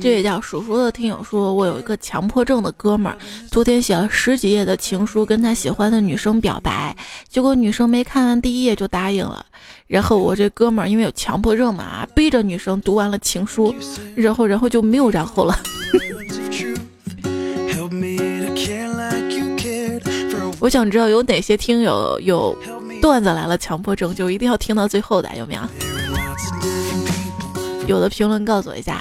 [0.00, 3.16] 这位叫叔叔的听友说：“我有一个强迫症的哥们儿，
[3.50, 6.94] 昨天写了十几页的情书跟他喜欢的女生表白，
[7.28, 9.46] 结果女生没看完第一页就答应了。
[9.86, 13.74] 然后我这哥们儿因为有强迫症嘛，逼着女生读完了情书，
[14.14, 15.58] 然后然后就没有然后了。
[20.58, 22.56] 我想知道有哪些听友有
[23.00, 25.60] 段子来了强迫症，就一定要听到最后的，有没有？
[27.86, 29.00] 有的评论告诉我一下。”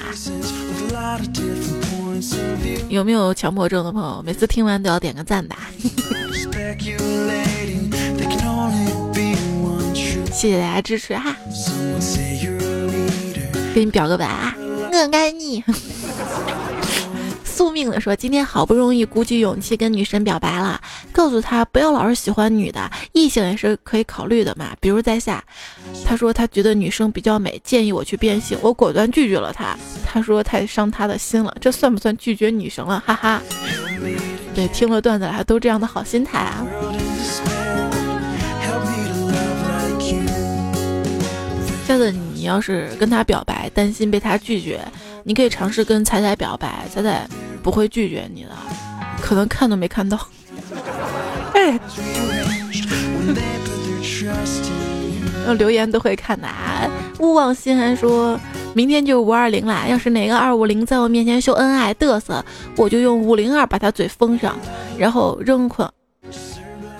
[2.89, 4.21] 有没有强迫症的朋友？
[4.23, 5.55] 每次听完都要点个赞的。
[10.31, 11.35] 谢谢大家支持哈！
[13.75, 14.55] 给你表个白啊！
[14.91, 15.63] 我爱你。
[17.61, 24.75] 宿命的说，今天好不容易鼓起勇气跟女神表白了，告诉她不要老是喜欢女的，异性也是可以考虑的嘛。
[24.79, 25.43] 比如在下，
[26.03, 29.77] 他说他觉得女生比较美，建议我去变性，我果断拒绝了他。
[30.03, 32.99] 他说太伤他的心了，这算不算拒绝女神了？
[33.05, 33.39] 哈哈。
[34.55, 36.65] 对，听了段子还都这样的好心态啊。
[41.87, 42.11] 下次。
[42.41, 44.81] 你要是跟他表白，担心被他拒绝，
[45.23, 47.27] 你可以尝试跟彩彩表白，彩彩
[47.61, 48.49] 不会拒绝你的，
[49.21, 50.19] 可能看都没看到。
[51.53, 51.79] 哎，
[55.57, 56.47] 留言都会看的。
[56.47, 56.89] 啊。
[57.19, 58.39] 勿忘心寒说，
[58.73, 62.43] 明天就五二零啦，要是哪个二五零在我面前秀恩爱嘚瑟，
[62.75, 64.57] 我就用五零二把他嘴封上，
[64.97, 65.87] 然后扔捆。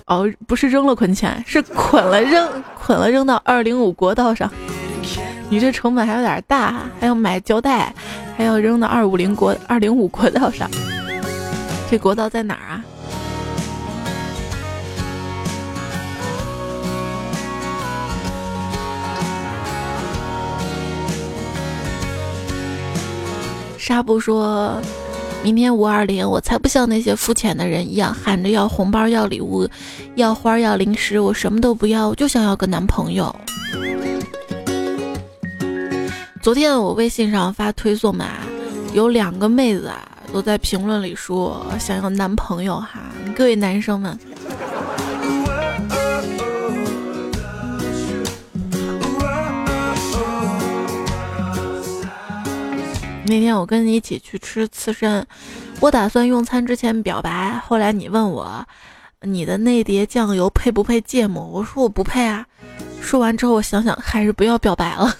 [0.05, 4.51] 哦，不是扔了捆钱，是捆了扔，捆了扔到二零五国道上。
[5.51, 7.93] 你这成本还有点大，还要买胶带，
[8.37, 10.71] 还要扔到二五零国二零五国道上。
[11.89, 12.85] 这国道在哪儿啊？
[23.77, 24.81] 纱布说。
[25.43, 29.67] 明天五二零，我才不像那些肤浅的人一样喊着要红包、要礼物、
[30.13, 33.35] 要花、要零食，我什么都不要，我就想要个男朋友。
[36.41, 38.25] 昨天我微信上发推送嘛，
[38.95, 40.01] 有两个妹子啊
[40.34, 42.99] 都在评论里说想要男朋友哈，
[43.36, 44.17] 各位男生们。
[53.27, 55.23] 那天我跟你一起去吃刺身，
[55.80, 57.51] 我打算用餐之前表白。
[57.63, 58.65] 后来你问我，
[59.21, 61.45] 你的那碟酱油配不配芥末？
[61.45, 62.43] 我说我不配啊。
[62.99, 65.15] 说完之后，我想想还是不要表白了。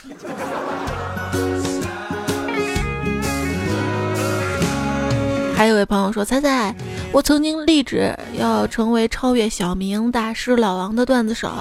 [5.56, 6.74] 还有位朋友说：“猜猜。”
[7.14, 11.52] 我曾经立志要成为超越小明大师老王的段子手，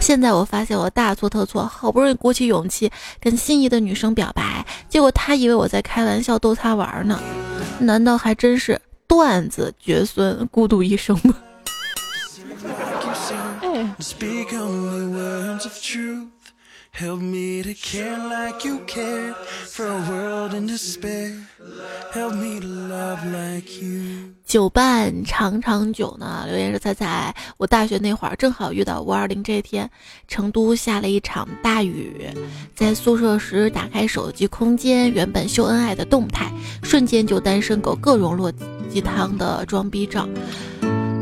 [0.00, 7.20] 现在我发现我大错特错，好不容易鼓起勇气跟心仪的女生表白，结果他以为我在开玩笑逗他玩呢，
[7.80, 11.34] 难道还真是段子绝孙，孤独一生吗
[16.92, 19.34] ？Help me to care like you care
[19.66, 21.32] for a world in despair.
[22.12, 24.34] Help me to love like you.
[24.44, 26.44] 酒伴长长久呢？
[26.48, 27.34] 留言是猜猜。
[27.56, 29.88] 我大学那会儿正好遇到五二零这一天，
[30.26, 32.28] 成都下了一场大雨，
[32.74, 38.52] 在宿舍时打开手机空间，原本秀恩爱的动态，瞬间就单身狗各种落
[38.90, 40.28] 鸡汤的装逼照。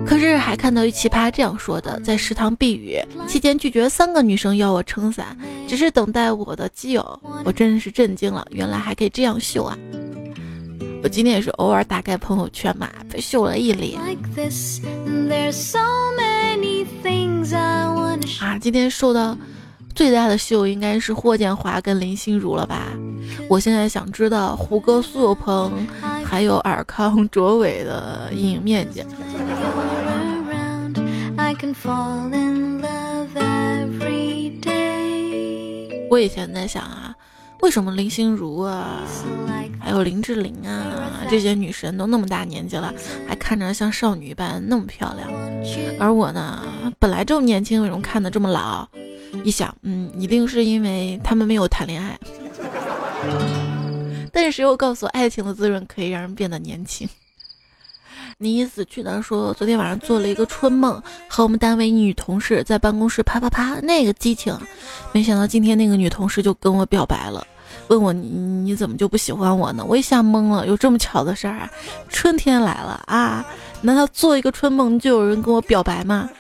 [0.09, 5.37] 可是还看到一奇葩这样说的：在食堂避雨期间拒绝三个女生要我撑伞，
[5.69, 7.21] 只是等待我的基友。
[7.45, 9.77] 我真是震惊了，原来还可以这样秀啊！
[11.03, 14.01] 我今天也是偶尔打开朋友圈嘛，被秀了一脸。
[18.41, 19.37] 啊，今天受到
[19.95, 22.87] 最大的秀应该是霍建华跟林心如了吧？
[23.47, 25.87] 我现在想知道胡歌、苏有朋
[26.25, 29.05] 还有尔康、卓伟的阴影面积。
[36.11, 37.15] 我以前在想啊，
[37.61, 39.05] 为什么林心如啊，
[39.79, 42.93] 还有林志玲啊这些女神都那么大年纪了，
[43.29, 45.29] 还看着像少女一般那么漂亮，
[45.99, 46.63] 而我呢，
[46.99, 48.89] 本来就年轻，为什么看的这么老？
[49.45, 52.19] 一想，嗯，一定是因为他们没有谈恋爱。
[54.33, 57.07] 但是谁又告诉我，爱情的滋润可以让人变得年轻？
[58.41, 64.57] 你死去的说，昨天晚上做了一个春梦，和我们单位女同事在办公室啪啪啪，那个激情。
[65.11, 67.45] 没想到今天那个女同事就跟我表白了，
[67.89, 69.85] 问我你你怎么就不喜欢我呢？
[69.85, 71.69] 我一下懵了，有这么巧的事儿啊？
[72.09, 73.45] 春天来了啊？
[73.83, 76.31] 难道做一个春梦就有人跟我表白吗？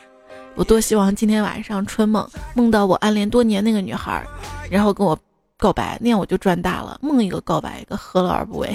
[0.55, 4.25] 我多希望今天晚上春梦梦到我暗恋多年那个女孩，
[4.71, 5.19] 然后跟我
[5.57, 6.97] 告白，那样我就赚大了。
[7.03, 8.73] 梦一个告白一个，何乐而不为？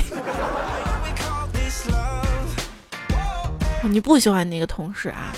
[3.90, 5.34] 你不喜欢那个同事啊？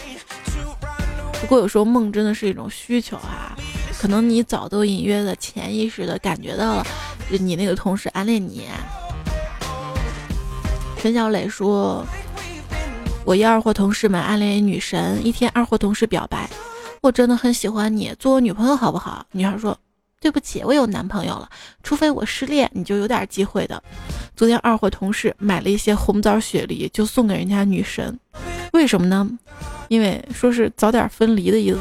[1.41, 3.55] 不过有时候梦真的是一种需求啊，
[3.99, 6.85] 可能你早都隐约的、潜意识的感觉到了，
[7.29, 8.67] 你那个同事暗恋你。
[10.97, 12.05] 陈小磊说
[13.25, 16.49] ：“我一二货同事们暗恋一女神，一天二货同事表白，
[17.01, 19.77] 我真的很喜欢你，做我女朋友好不好？”女孩说。
[20.19, 21.49] 对不起，我有男朋友了。
[21.83, 23.81] 除非我失恋，你就有点机会的。
[24.35, 28.19] 昨天二货同事买了一些红枣雪梨，就送给人家女神。
[28.73, 29.29] 为什么呢？
[29.87, 31.79] 因为说是早点分离的意思。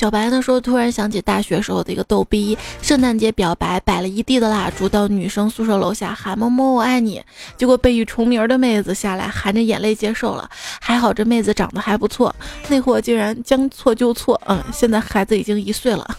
[0.00, 7.22] 小白那时候，突然想起大学时候的一个逗逼，圣诞节表白，摆了一地的蜡烛，到女生宿舍楼下喊“么么我爱你”，
[7.58, 10.48] 结果被一重名的妹子下来含着眼泪接受了。
[10.80, 12.34] 还好这妹子长得还不错，
[12.68, 16.16] 那货竟然将错就错，嗯，现在孩子已经一岁了。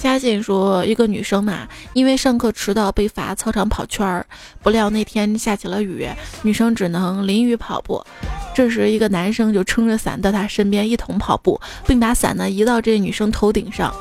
[0.00, 4.24] 嘉信说，一个女生嘛，因为上课迟到被罚操场跑圈儿，
[4.62, 6.08] 不料那天下起了雨，
[6.40, 8.02] 女生只能淋雨跑步。
[8.54, 13.94] 这时，一个男生就撑着伞到她身边一同跑步，并把伞呢移到这女生头顶上。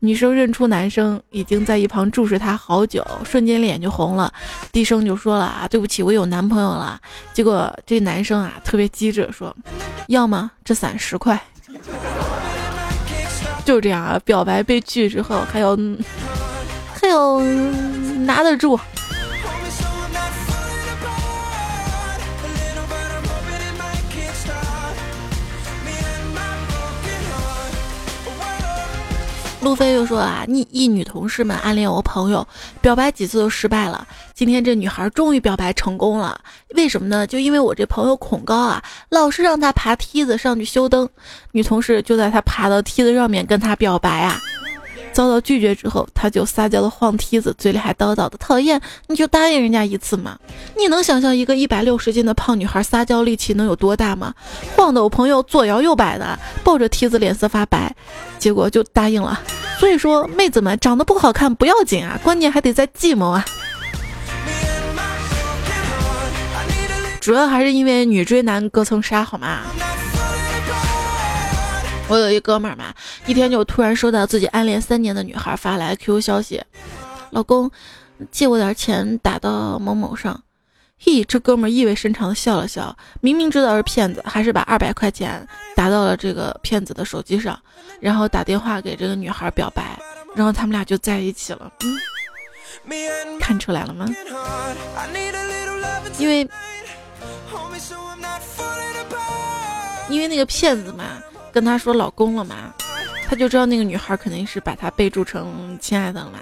[0.00, 4.32] 女生认出男生已经在一旁注视她好久，瞬间脸就红了，
[4.72, 7.00] 低声就说了啊，对不起，我有男朋友了。
[7.32, 9.56] 结果这男生啊特别机智，说，
[10.08, 11.40] 要么这伞十块。
[13.64, 15.76] 就这样啊，表白被拒之后，还有
[17.00, 17.40] 还有
[18.24, 18.78] 拿得住。
[29.62, 32.46] 路飞又说啊，一一女同事们暗恋我朋友，
[32.80, 34.06] 表白几次都失败了。
[34.40, 36.40] 今天这女孩终于表白成功了，
[36.74, 37.26] 为什么呢？
[37.26, 41.06] 就因为我这朋友恐高啊，老是让她爬梯子上去修灯。
[41.52, 44.40] 女同事就在她爬到梯子上面跟她表白啊，
[45.12, 50.38] 遭到拒绝之后，她就撒娇的晃梯子，嘴里还叨叨的讨厌，你就答应人家一次嘛。
[50.74, 54.32] 你能想象一个一百六十斤的胖女孩撒娇力气能有多大吗？
[54.74, 57.94] 晃得我朋友左摇右摆的，抱着梯子脸色发白，
[58.38, 59.38] 结果就答应了。
[59.78, 63.44] 所以说，妹子们长得不好看不要紧啊，关键还得在计谋啊。
[67.20, 69.60] 主要还是因为女追男隔层纱，好吗？
[72.08, 72.92] 我有一哥们儿嘛，
[73.26, 76.60] 一天就突然收到自己暗恋三年的女孩发来 QQ 消息
[77.30, 77.70] ：“老公，
[78.32, 80.42] 借我点钱打到某某上。”
[80.98, 85.46] 嘿，这哥们儿意味深长的笑了笑，明明知道是骗子，还是把二百块钱
[85.76, 87.56] 打到了这个骗子的手机上，
[88.00, 89.96] 然后打电话给这个女孩表白，
[90.34, 91.70] 然后他们俩就在一起了。
[92.88, 94.06] 嗯，看出来了吗？
[96.18, 96.48] 因为。
[100.10, 101.04] 因为那个骗子嘛，
[101.52, 102.74] 跟他说老公了嘛，
[103.28, 106.40] 他就知道那个女孩肯定是把他备注成亲爱的了嘛。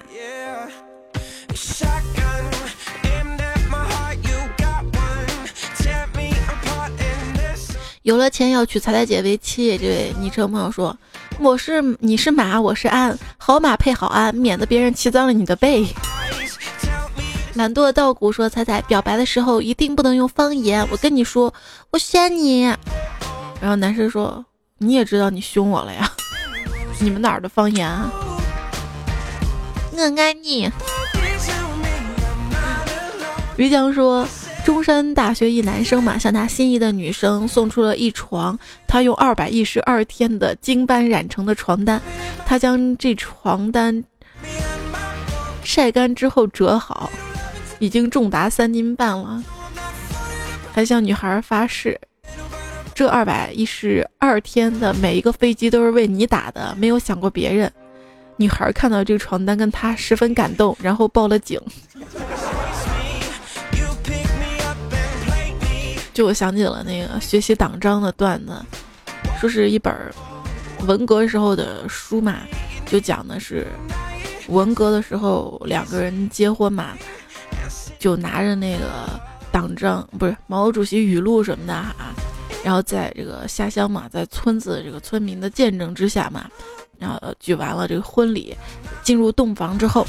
[8.01, 10.97] 有了钱要娶彩彩姐为妻，这位昵称朋友说
[11.39, 15.85] ：“我是你是马，我是鞍，好马配好鞍，免得别人骑脏了你的背。”
[17.53, 20.87] 懒惰的稻谷说：“彩彩表白的时候一定不能用方言。
[20.89, 21.53] 我跟你说，
[21.91, 22.73] 我选你。”
[23.61, 24.45] 然后男生说
[24.79, 26.09] ：“你也知道你凶我了呀？
[27.01, 28.11] 你们哪儿的方言啊？”
[29.91, 30.71] 我爱你。
[33.57, 34.25] 于江说
[34.63, 38.57] ：“中山大学一男生嘛，向他心仪的女生送出了一床
[38.87, 42.01] 他用二百一十二天的精斑染成的床单，
[42.45, 44.03] 他将这床单
[45.63, 47.09] 晒干之后折好。”
[47.81, 49.41] 已经重达三斤半了，
[50.73, 51.97] 还向女孩发誓，
[52.99, 57.71] 这二百一十二天的每一个飞机都是为你打的，没有想过别人。
[58.35, 61.57] 女孩看到这个床单，跟他十分感动，然后报了警。
[66.13, 68.51] 就我想起了那个学习党章的段子，
[69.39, 69.95] 说是一本
[70.85, 72.39] 文革时候的书嘛，
[72.85, 73.65] 就讲的是
[74.49, 76.89] 文革的时候两个人结婚嘛。
[77.97, 78.85] 就拿着那个
[79.53, 81.95] 党章，不是毛主席语录什么的哈，
[82.63, 86.45] 然后在这个下乡嘛，在村子这个村民的见证之下嘛，
[86.97, 88.55] 然后举完了这个婚礼，
[89.01, 90.05] 进入洞房之后，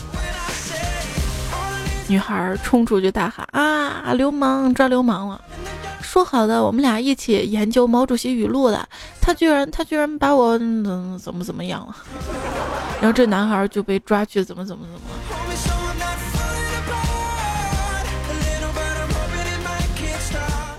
[2.08, 5.40] 女孩冲出去大喊啊，流氓抓流氓了！
[6.02, 8.88] 说好的我们俩一起研究毛主席语录的，
[9.20, 11.94] 他居然他居然把我怎么怎么怎么样了？
[13.00, 15.00] 然后这男孩就被抓去怎么怎么怎么。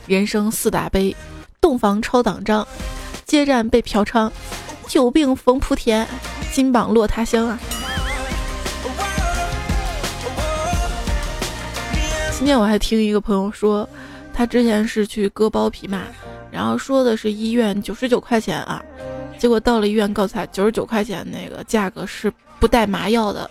[0.06, 1.16] 人生四大悲：
[1.62, 2.68] 洞房抄党章，
[3.24, 4.32] 接站被嫖娼，
[4.88, 6.08] 久病逢莆田，
[6.52, 7.60] 金榜落他乡啊！
[12.32, 13.88] 今天我还听一个朋友说，
[14.34, 16.02] 他之前是去割包皮嘛，
[16.50, 18.84] 然后说的是医院九十九块钱啊，
[19.38, 23.48] 结果到了医院告诉他九十九块钱那个价格是不带麻药的。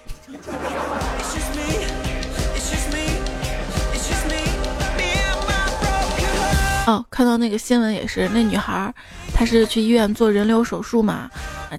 [6.90, 8.92] 哦，看到那个新闻也是，那女孩
[9.32, 11.30] 她是去医院做人流手术嘛，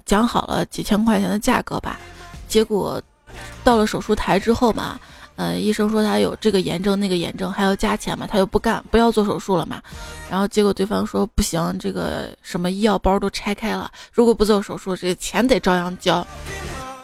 [0.06, 2.00] 讲好了几千块钱的价格吧，
[2.48, 3.00] 结果
[3.62, 4.98] 到了手术台之后嘛，
[5.36, 9.82] 呃，医生说她有这个炎症那个炎症还要加钱嘛，她又不干，不要做手术了嘛，
[10.30, 16.26] 然后结果对方说不行，这个什么医药包都拆开了，如果不做手术，这钱得照样交，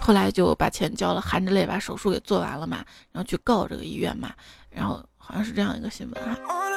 [0.00, 2.78] 后来就把钱交了，含着泪把手术给做完了嘛，
[3.12, 4.30] 然后去告这个医院嘛，
[4.70, 6.68] 然后好像是这样一个新闻哈。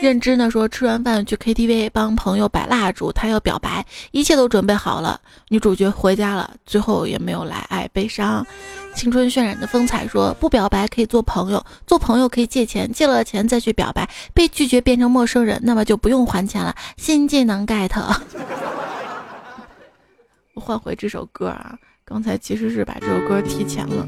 [0.00, 5.18] 认知呢说吃完饭去 KTV 帮朋友摆蜡烛，他要表白，一切都准备好了。
[5.48, 8.46] 女主角回家了，最后也没有来，爱悲伤。
[8.94, 16.74] 青春渲染的风采说不表白可以做朋友，做朋友可以借钱，借了钱再去表白，被拒绝变成陌生人，那么就不用还钱了。
[16.96, 17.90] 新技能 get。
[20.54, 24.06] 我 换回这首歌啊，刚才其实是把这首歌提前了。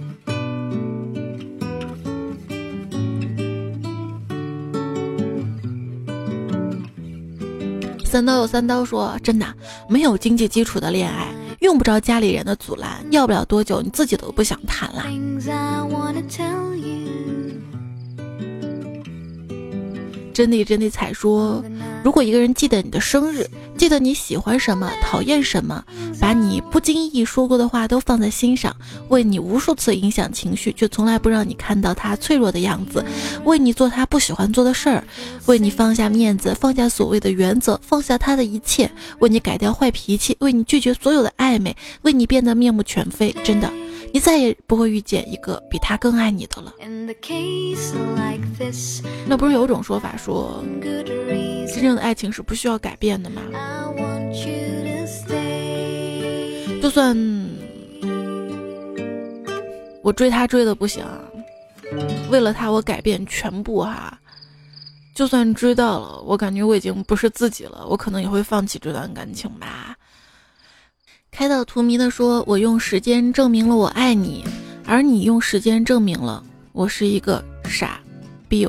[8.06, 9.46] 三刀有三刀说：“真的，
[9.88, 15.04] 没有经济基础的恋爱，用不着家里人的阻拦，要不了多久，你自己都不想谈了。”
[20.36, 21.64] 真的真的才说
[22.04, 25.82] ：“如果一个人记得你的生日，记得你喜欢什么，讨厌什么，
[26.20, 28.76] 把你不经意说过的话都放在心上，
[29.08, 33.02] 为你无数次影响情绪，却从来不让你看到他脆弱的样子，
[33.46, 35.02] 为你做他不喜欢做的事儿，
[35.46, 43.34] 为你放下面子，放下所谓的原则，放下他的一切，为你改掉坏脾气，为你拒绝所有的暧昧，为你变得面目全非。
[43.42, 43.72] 真的。”
[44.12, 46.72] 你再也不会遇见一个比他更爱你的了。
[49.26, 53.42] 那不是有种说法说，真正的爱情是不需要改变的吗？
[56.82, 57.16] 就算
[60.02, 61.04] 我追他追的不行，
[62.30, 64.18] 为了他我改变全部哈。
[65.14, 69.95] 就算追到了，我感觉我已经不是自己了，我可能也会放弃这段感情吧。
[71.36, 74.42] 开到荼蘼的说：“我用时间证明了我爱你，
[74.86, 78.00] 而你用时间证明了我是一个傻
[78.48, 78.66] 逼。”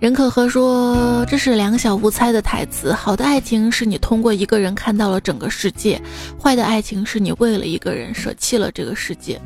[0.00, 2.92] 任可和说：“这是两小无猜的台词。
[2.92, 6.02] 好的爱情是你通过一个人看到了整个世界，
[6.42, 9.40] 坏的爱情是你为了一个人舍弃了这个世界。”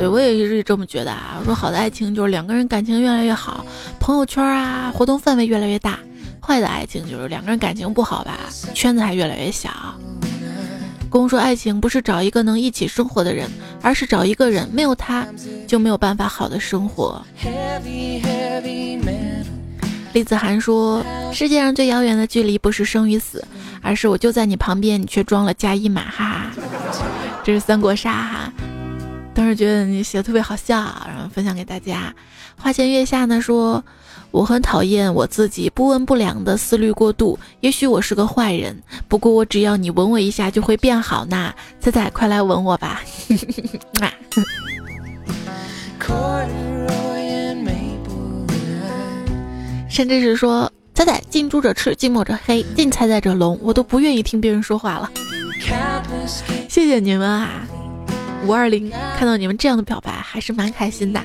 [0.00, 1.36] 对我也是这么觉得啊。
[1.38, 3.62] 我说好的爱情就是两个人感情越来越好，
[4.00, 5.98] 朋友圈啊活动范围越来越大。
[6.44, 8.36] 坏的爱情就是两个人感情不好吧，
[8.74, 9.70] 圈子还越来越小。
[11.08, 13.48] 公说爱情不是找一个能一起生活的人，
[13.80, 15.26] 而是找一个人没有他
[15.68, 17.24] 就没有办法好的生活。
[20.12, 23.46] 李子涵说，世界上最遥远的距离不是生与死，
[23.80, 26.50] 而是我就在你旁边，你却装了加一码，哈哈。
[27.44, 28.52] 这是三国杀哈，
[29.32, 30.76] 当时觉得你写的特别好笑，
[31.06, 32.14] 然后分享给大家。
[32.56, 33.84] 花前月下呢说。
[34.30, 41.52] 我很讨厌我自己不温不凉的思虑过度，也许我是个坏人，不过我只要你吻我一下就会变好呢。
[41.78, 43.02] 仔仔，快来吻我吧！
[49.88, 55.10] 甚至是说，仔仔近朱者赤，近墨者黑，近菜菜者聋，我都不愿意听别人说话了。
[56.68, 57.66] 谢谢你们啊，
[58.46, 61.20] 五二零，看到你们这样的表白还是蛮开心的。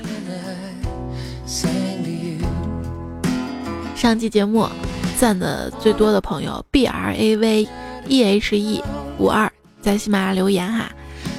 [3.98, 4.64] 上期节目
[5.18, 7.68] 赞的最多的朋友 B R A V
[8.06, 8.80] E H E
[9.18, 9.50] 五二
[9.82, 10.88] 在喜马拉雅留言哈，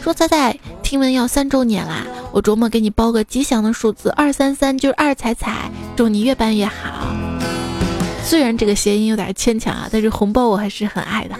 [0.03, 7.15] 说彩彩听闻要三周年啦，我琢磨给你包个吉祥的数字二三三，就是二彩彩，祝你越办越好。
[8.25, 11.35] 虽然这个谐音有点牵强啊，但是红包我还是很爱的。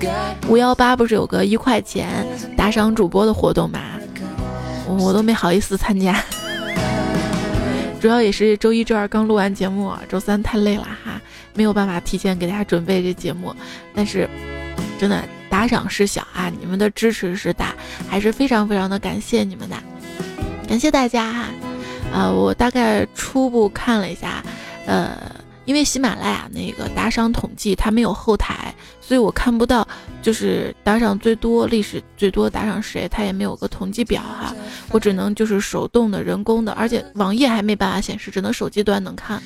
[0.48, 2.26] 五幺八不是有个一块钱
[2.56, 3.80] 打赏主播的活动吗？
[4.98, 6.24] 我都没好意思参加。
[8.00, 11.20] 主要也是周一、周二刚录完节目，周三太累了哈，
[11.54, 13.54] 没有办法提前给大家准备这节目。
[13.94, 14.28] 但是，
[14.98, 17.74] 真的打赏是小啊，你们的支持是大，
[18.08, 19.76] 还是非常非常的感谢你们的，
[20.68, 21.44] 感谢大家哈。
[22.12, 24.42] 啊，我大概初步看了一下，
[24.86, 25.37] 呃。
[25.68, 29.86] 因为喜马拉雅那个打赏统计它没有后台，所以我看不到
[30.22, 34.56] 就是打赏最多、历史最多打赏谁，它也没有个统计表哈。
[34.90, 39.42] 我只能就是手动的、人工的，而且网页还没办法显示，只能手机端能看。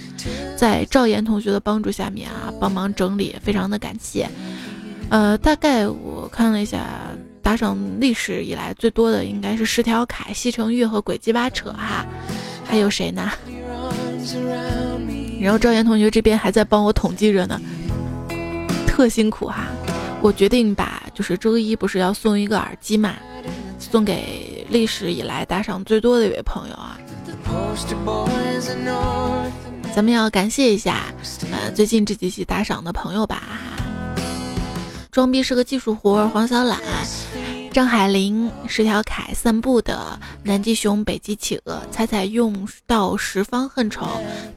[0.57, 4.31] 在赵岩同学的帮助下面啊，帮忙整理，非常的感谢。
[5.09, 6.87] 呃，大概我看了一下
[7.43, 12.07] 打赏历史以来最多的应该是十条凯、西城玉和鬼鸡巴扯哈，
[12.65, 13.29] 还有谁呢？
[15.43, 17.61] 然后赵岩同学这边还在帮我统计着呢，
[18.87, 19.67] 特辛苦哈。
[20.21, 23.15] 我决定把就是周一不是要送一个耳机嘛，
[23.77, 26.97] 送给历史以来打赏最多的一位朋友啊。
[29.93, 31.13] 咱们要感谢一下，
[31.51, 33.43] 呃，最近这几期打赏的朋友吧。
[35.11, 36.79] 装逼是个技术活，黄小懒。
[37.73, 44.07] 张海林、十条凯、散步的南极熊、北极企鹅、彩彩用到十方恨愁、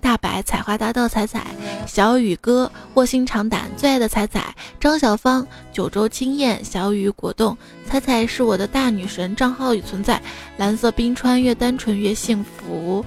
[0.01, 1.47] 大白、采花大盗、彩彩、
[1.87, 10.21] 小雨哥，卧薪尝胆，最爱的彩彩，张小芳，九州青燕，小雨果冻，彩彩是我的大女神，账号已存在，
[10.57, 13.05] 蓝色冰川越单纯越幸福，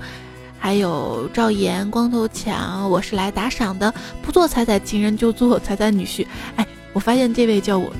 [0.58, 3.92] 还有赵岩，光头强，我是来打赏的，
[4.22, 6.26] 不做彩彩情人就做彩彩女婿。
[6.56, 7.92] 哎，我发现这位叫我，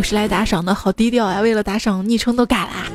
[0.00, 2.90] 我是来打赏的，好低调呀，为了打赏，昵称都改啦。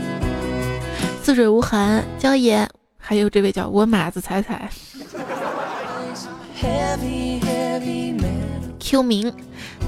[1.24, 2.68] 似水无痕，椒盐，
[2.98, 4.68] 还有这位叫我马子彩彩。
[8.78, 9.32] Q 名，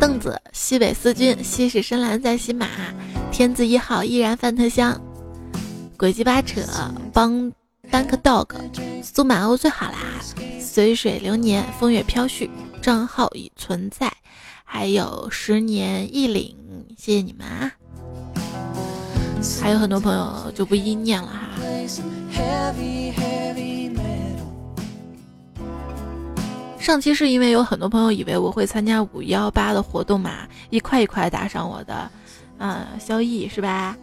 [0.00, 2.66] 凳子，西北四军，西是深蓝在西马，
[3.30, 4.98] 天字一号依然范特香，
[5.98, 6.62] 轨迹八扯，
[7.12, 7.52] 帮
[7.92, 8.48] Bank Dog，
[9.02, 9.98] 苏满欧最好啦，
[10.58, 12.48] 随水流年，风月飘絮，
[12.80, 14.10] 账号已存在，
[14.70, 16.54] 还有十年一领，
[16.96, 17.72] 谢谢你们啊。
[19.62, 21.48] 还有很多朋友就不一一念了哈。
[26.78, 32.10] 上期是因为有很多朋友以为我会参加五幺八的活动嘛，一块一块打赏我的，
[32.58, 33.96] 嗯，萧逸是吧？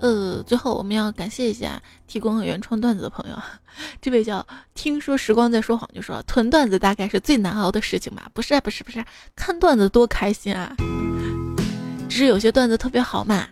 [0.00, 3.36] 呃，最后我们要感谢一下提供原创段子的朋友，
[4.00, 8.30] 这位叫听说时光在说谎，就说囤段子大概是最难熬的事情吧？
[8.34, 9.02] 不是啊，不是不是，
[9.34, 10.76] 看段子多开心啊！
[12.08, 13.46] 只是有些段子特别好嘛，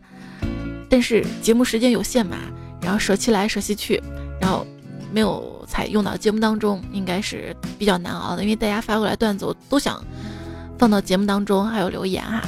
[0.91, 2.37] 但是节目时间有限嘛，
[2.81, 4.01] 然后舍弃来舍弃去，
[4.39, 4.67] 然后
[5.11, 10.05] 没有采用到节目当中，应该是比较难熬的，因为大家发过来段子我都想
[10.79, 12.43] 放到节目当中，还有留言哈。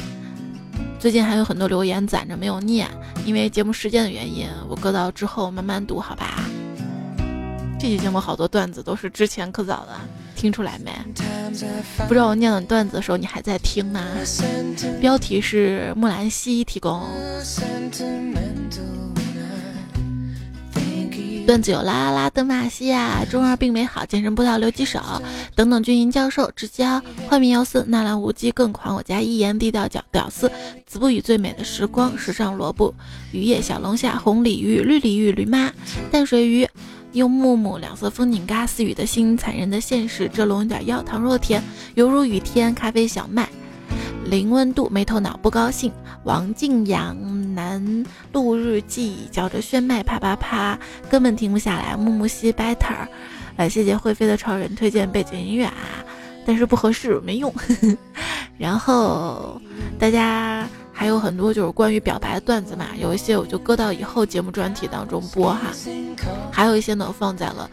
[1.06, 2.88] 最近还有很多留言攒着没有念，
[3.24, 6.42] 因为节目时间的原因，我搁到之后慢慢读，好吧？
[7.78, 9.92] 这期节目好多段子都是之前可早的，
[10.34, 10.90] 听出来没？
[12.08, 14.04] 不知道我念的段子的时候你还在听吗？
[15.00, 17.00] 标题是木兰溪提供。
[21.46, 25.00] 段子有啦啦啦，德玛西亚，中二病美好，健身不到留几手，
[25.54, 30.50] 等等军营教授，直交幻明瑶丝，纳兰无忌更狂，我家一言低调屌屌丝，
[30.84, 32.92] 子不语最美的时光，时尚萝卜，
[33.30, 35.72] 雨夜小龙虾，红鲤鱼，绿鲤鱼，驴妈，
[36.10, 36.68] 淡水鱼，
[37.12, 41.62] 用木木，两色风景嘎，似雨的心，残忍的现实，这龙有点妖，糖若甜，
[41.94, 43.48] 犹如雨天，咖啡小麦。
[44.28, 45.92] 零温度，没头脑，不高兴。
[46.24, 47.16] 王静阳，
[47.54, 51.96] 南路日记，嚼着炫迈，啪啪啪，根本停不下来。
[51.96, 53.06] 木木西，better。
[53.56, 55.74] 来，谢谢会飞的超人推荐背景音乐啊，
[56.44, 57.52] 但是不合适，没用。
[58.58, 59.60] 然后
[59.98, 65.72] 大家还有很多就是关于表白的段子嘛，有一些我就搁到以后节目专题当中播哈，
[66.50, 67.70] 还有一些呢放在了。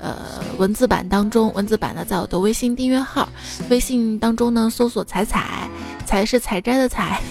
[0.00, 0.16] 呃，
[0.58, 3.28] 文字版当中，文字版呢在我的微信订阅号，
[3.70, 5.68] 微信当中呢搜索“彩彩”，
[6.04, 7.22] 彩是采摘的采，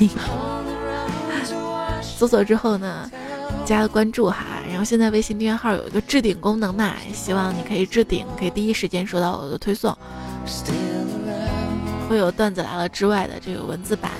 [2.01, 3.09] 搜索之后呢
[3.65, 9.95] 加了关注哈，然后现在微信订阅号有一个置顶功能嘛，希望你可以置顶，可以第一时间收到我的推送，
[12.09, 14.11] 会有段子来了之外的这个文字版，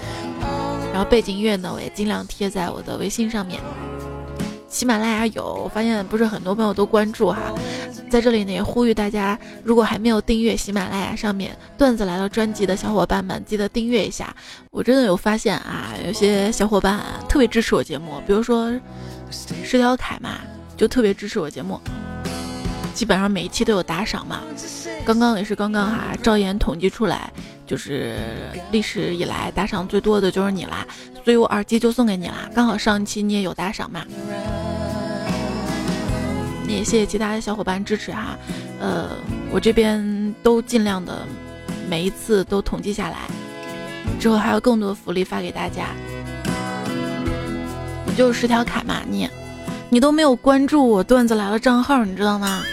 [0.92, 3.60] 然后背景音乐呢我也尽量贴在我的微信上面。
[4.74, 7.54] 喜马拉雅有，我发现不是很多朋友都关注哈，
[8.10, 14.36] 在这里呢也呼吁大家，如果还没有订阅喜马拉雅上面段子来了专辑的小伙伴们，记得订阅一下。
[14.72, 17.00] 我真的有发现啊，有些小伙伴
[17.30, 18.74] 特别支持我节目，比如说
[19.30, 20.40] 石小凯嘛，
[20.76, 21.80] 就特别支持我节目，
[22.96, 24.42] 基本上每一期都有打赏嘛。
[25.06, 27.32] 刚刚也是刚刚哈，赵岩统计出来，
[27.68, 28.16] 就是
[28.72, 30.88] 历史以来打赏最多的就是你啦，
[31.26, 32.50] 所以我耳机就送给你啦。
[32.56, 34.06] 刚好上一期你也有打赏嘛。
[36.68, 38.38] 也谢谢其他的小伙伴支持哈，
[38.80, 39.10] 呃，
[39.52, 41.26] 我这边都尽量的，
[41.90, 43.18] 每一次都统计下来，
[44.20, 45.88] 之后还有更多福利发给大家。
[48.18, 49.28] 就十条卡嘛，你，
[49.90, 52.64] 你都没有关注我段子来了账号，你知道吗？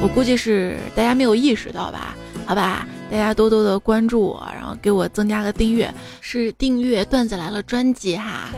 [0.00, 2.14] 我估计是大家没有意识到吧？
[2.44, 8.50] 好吧，大家多多的关注我，然后给我增加个订阅，是订阅段子来了专辑哈。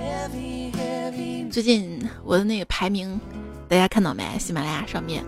[1.51, 3.21] 最近我的那个排名，
[3.69, 4.25] 大家看到没？
[4.39, 5.23] 喜马拉雅上面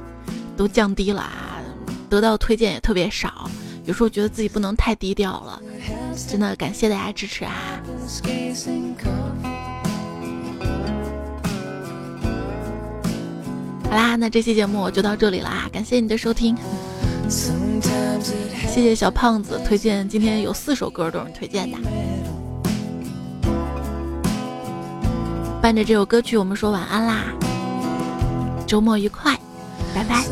[0.56, 1.58] 都降低了啊，
[2.08, 3.50] 得到推荐也特别少。
[3.84, 5.62] 有时候觉得自己不能太低调了，
[6.28, 7.80] 真的感谢大家支持啊！
[13.84, 16.56] 好啦，那这期节目就到这里啦，感谢你的收听。
[17.28, 21.78] 谢谢小胖子推荐，今天有四首歌都是推荐的。
[25.66, 27.24] 伴着这首歌曲我们说晚安啦。
[28.68, 29.36] 周末愉快
[29.92, 30.24] 拜拜。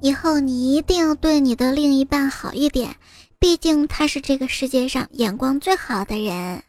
[0.00, 2.96] 以后你一定要对你的另一半好一点
[3.38, 6.62] 毕竟他是这个世界上眼光最好的人。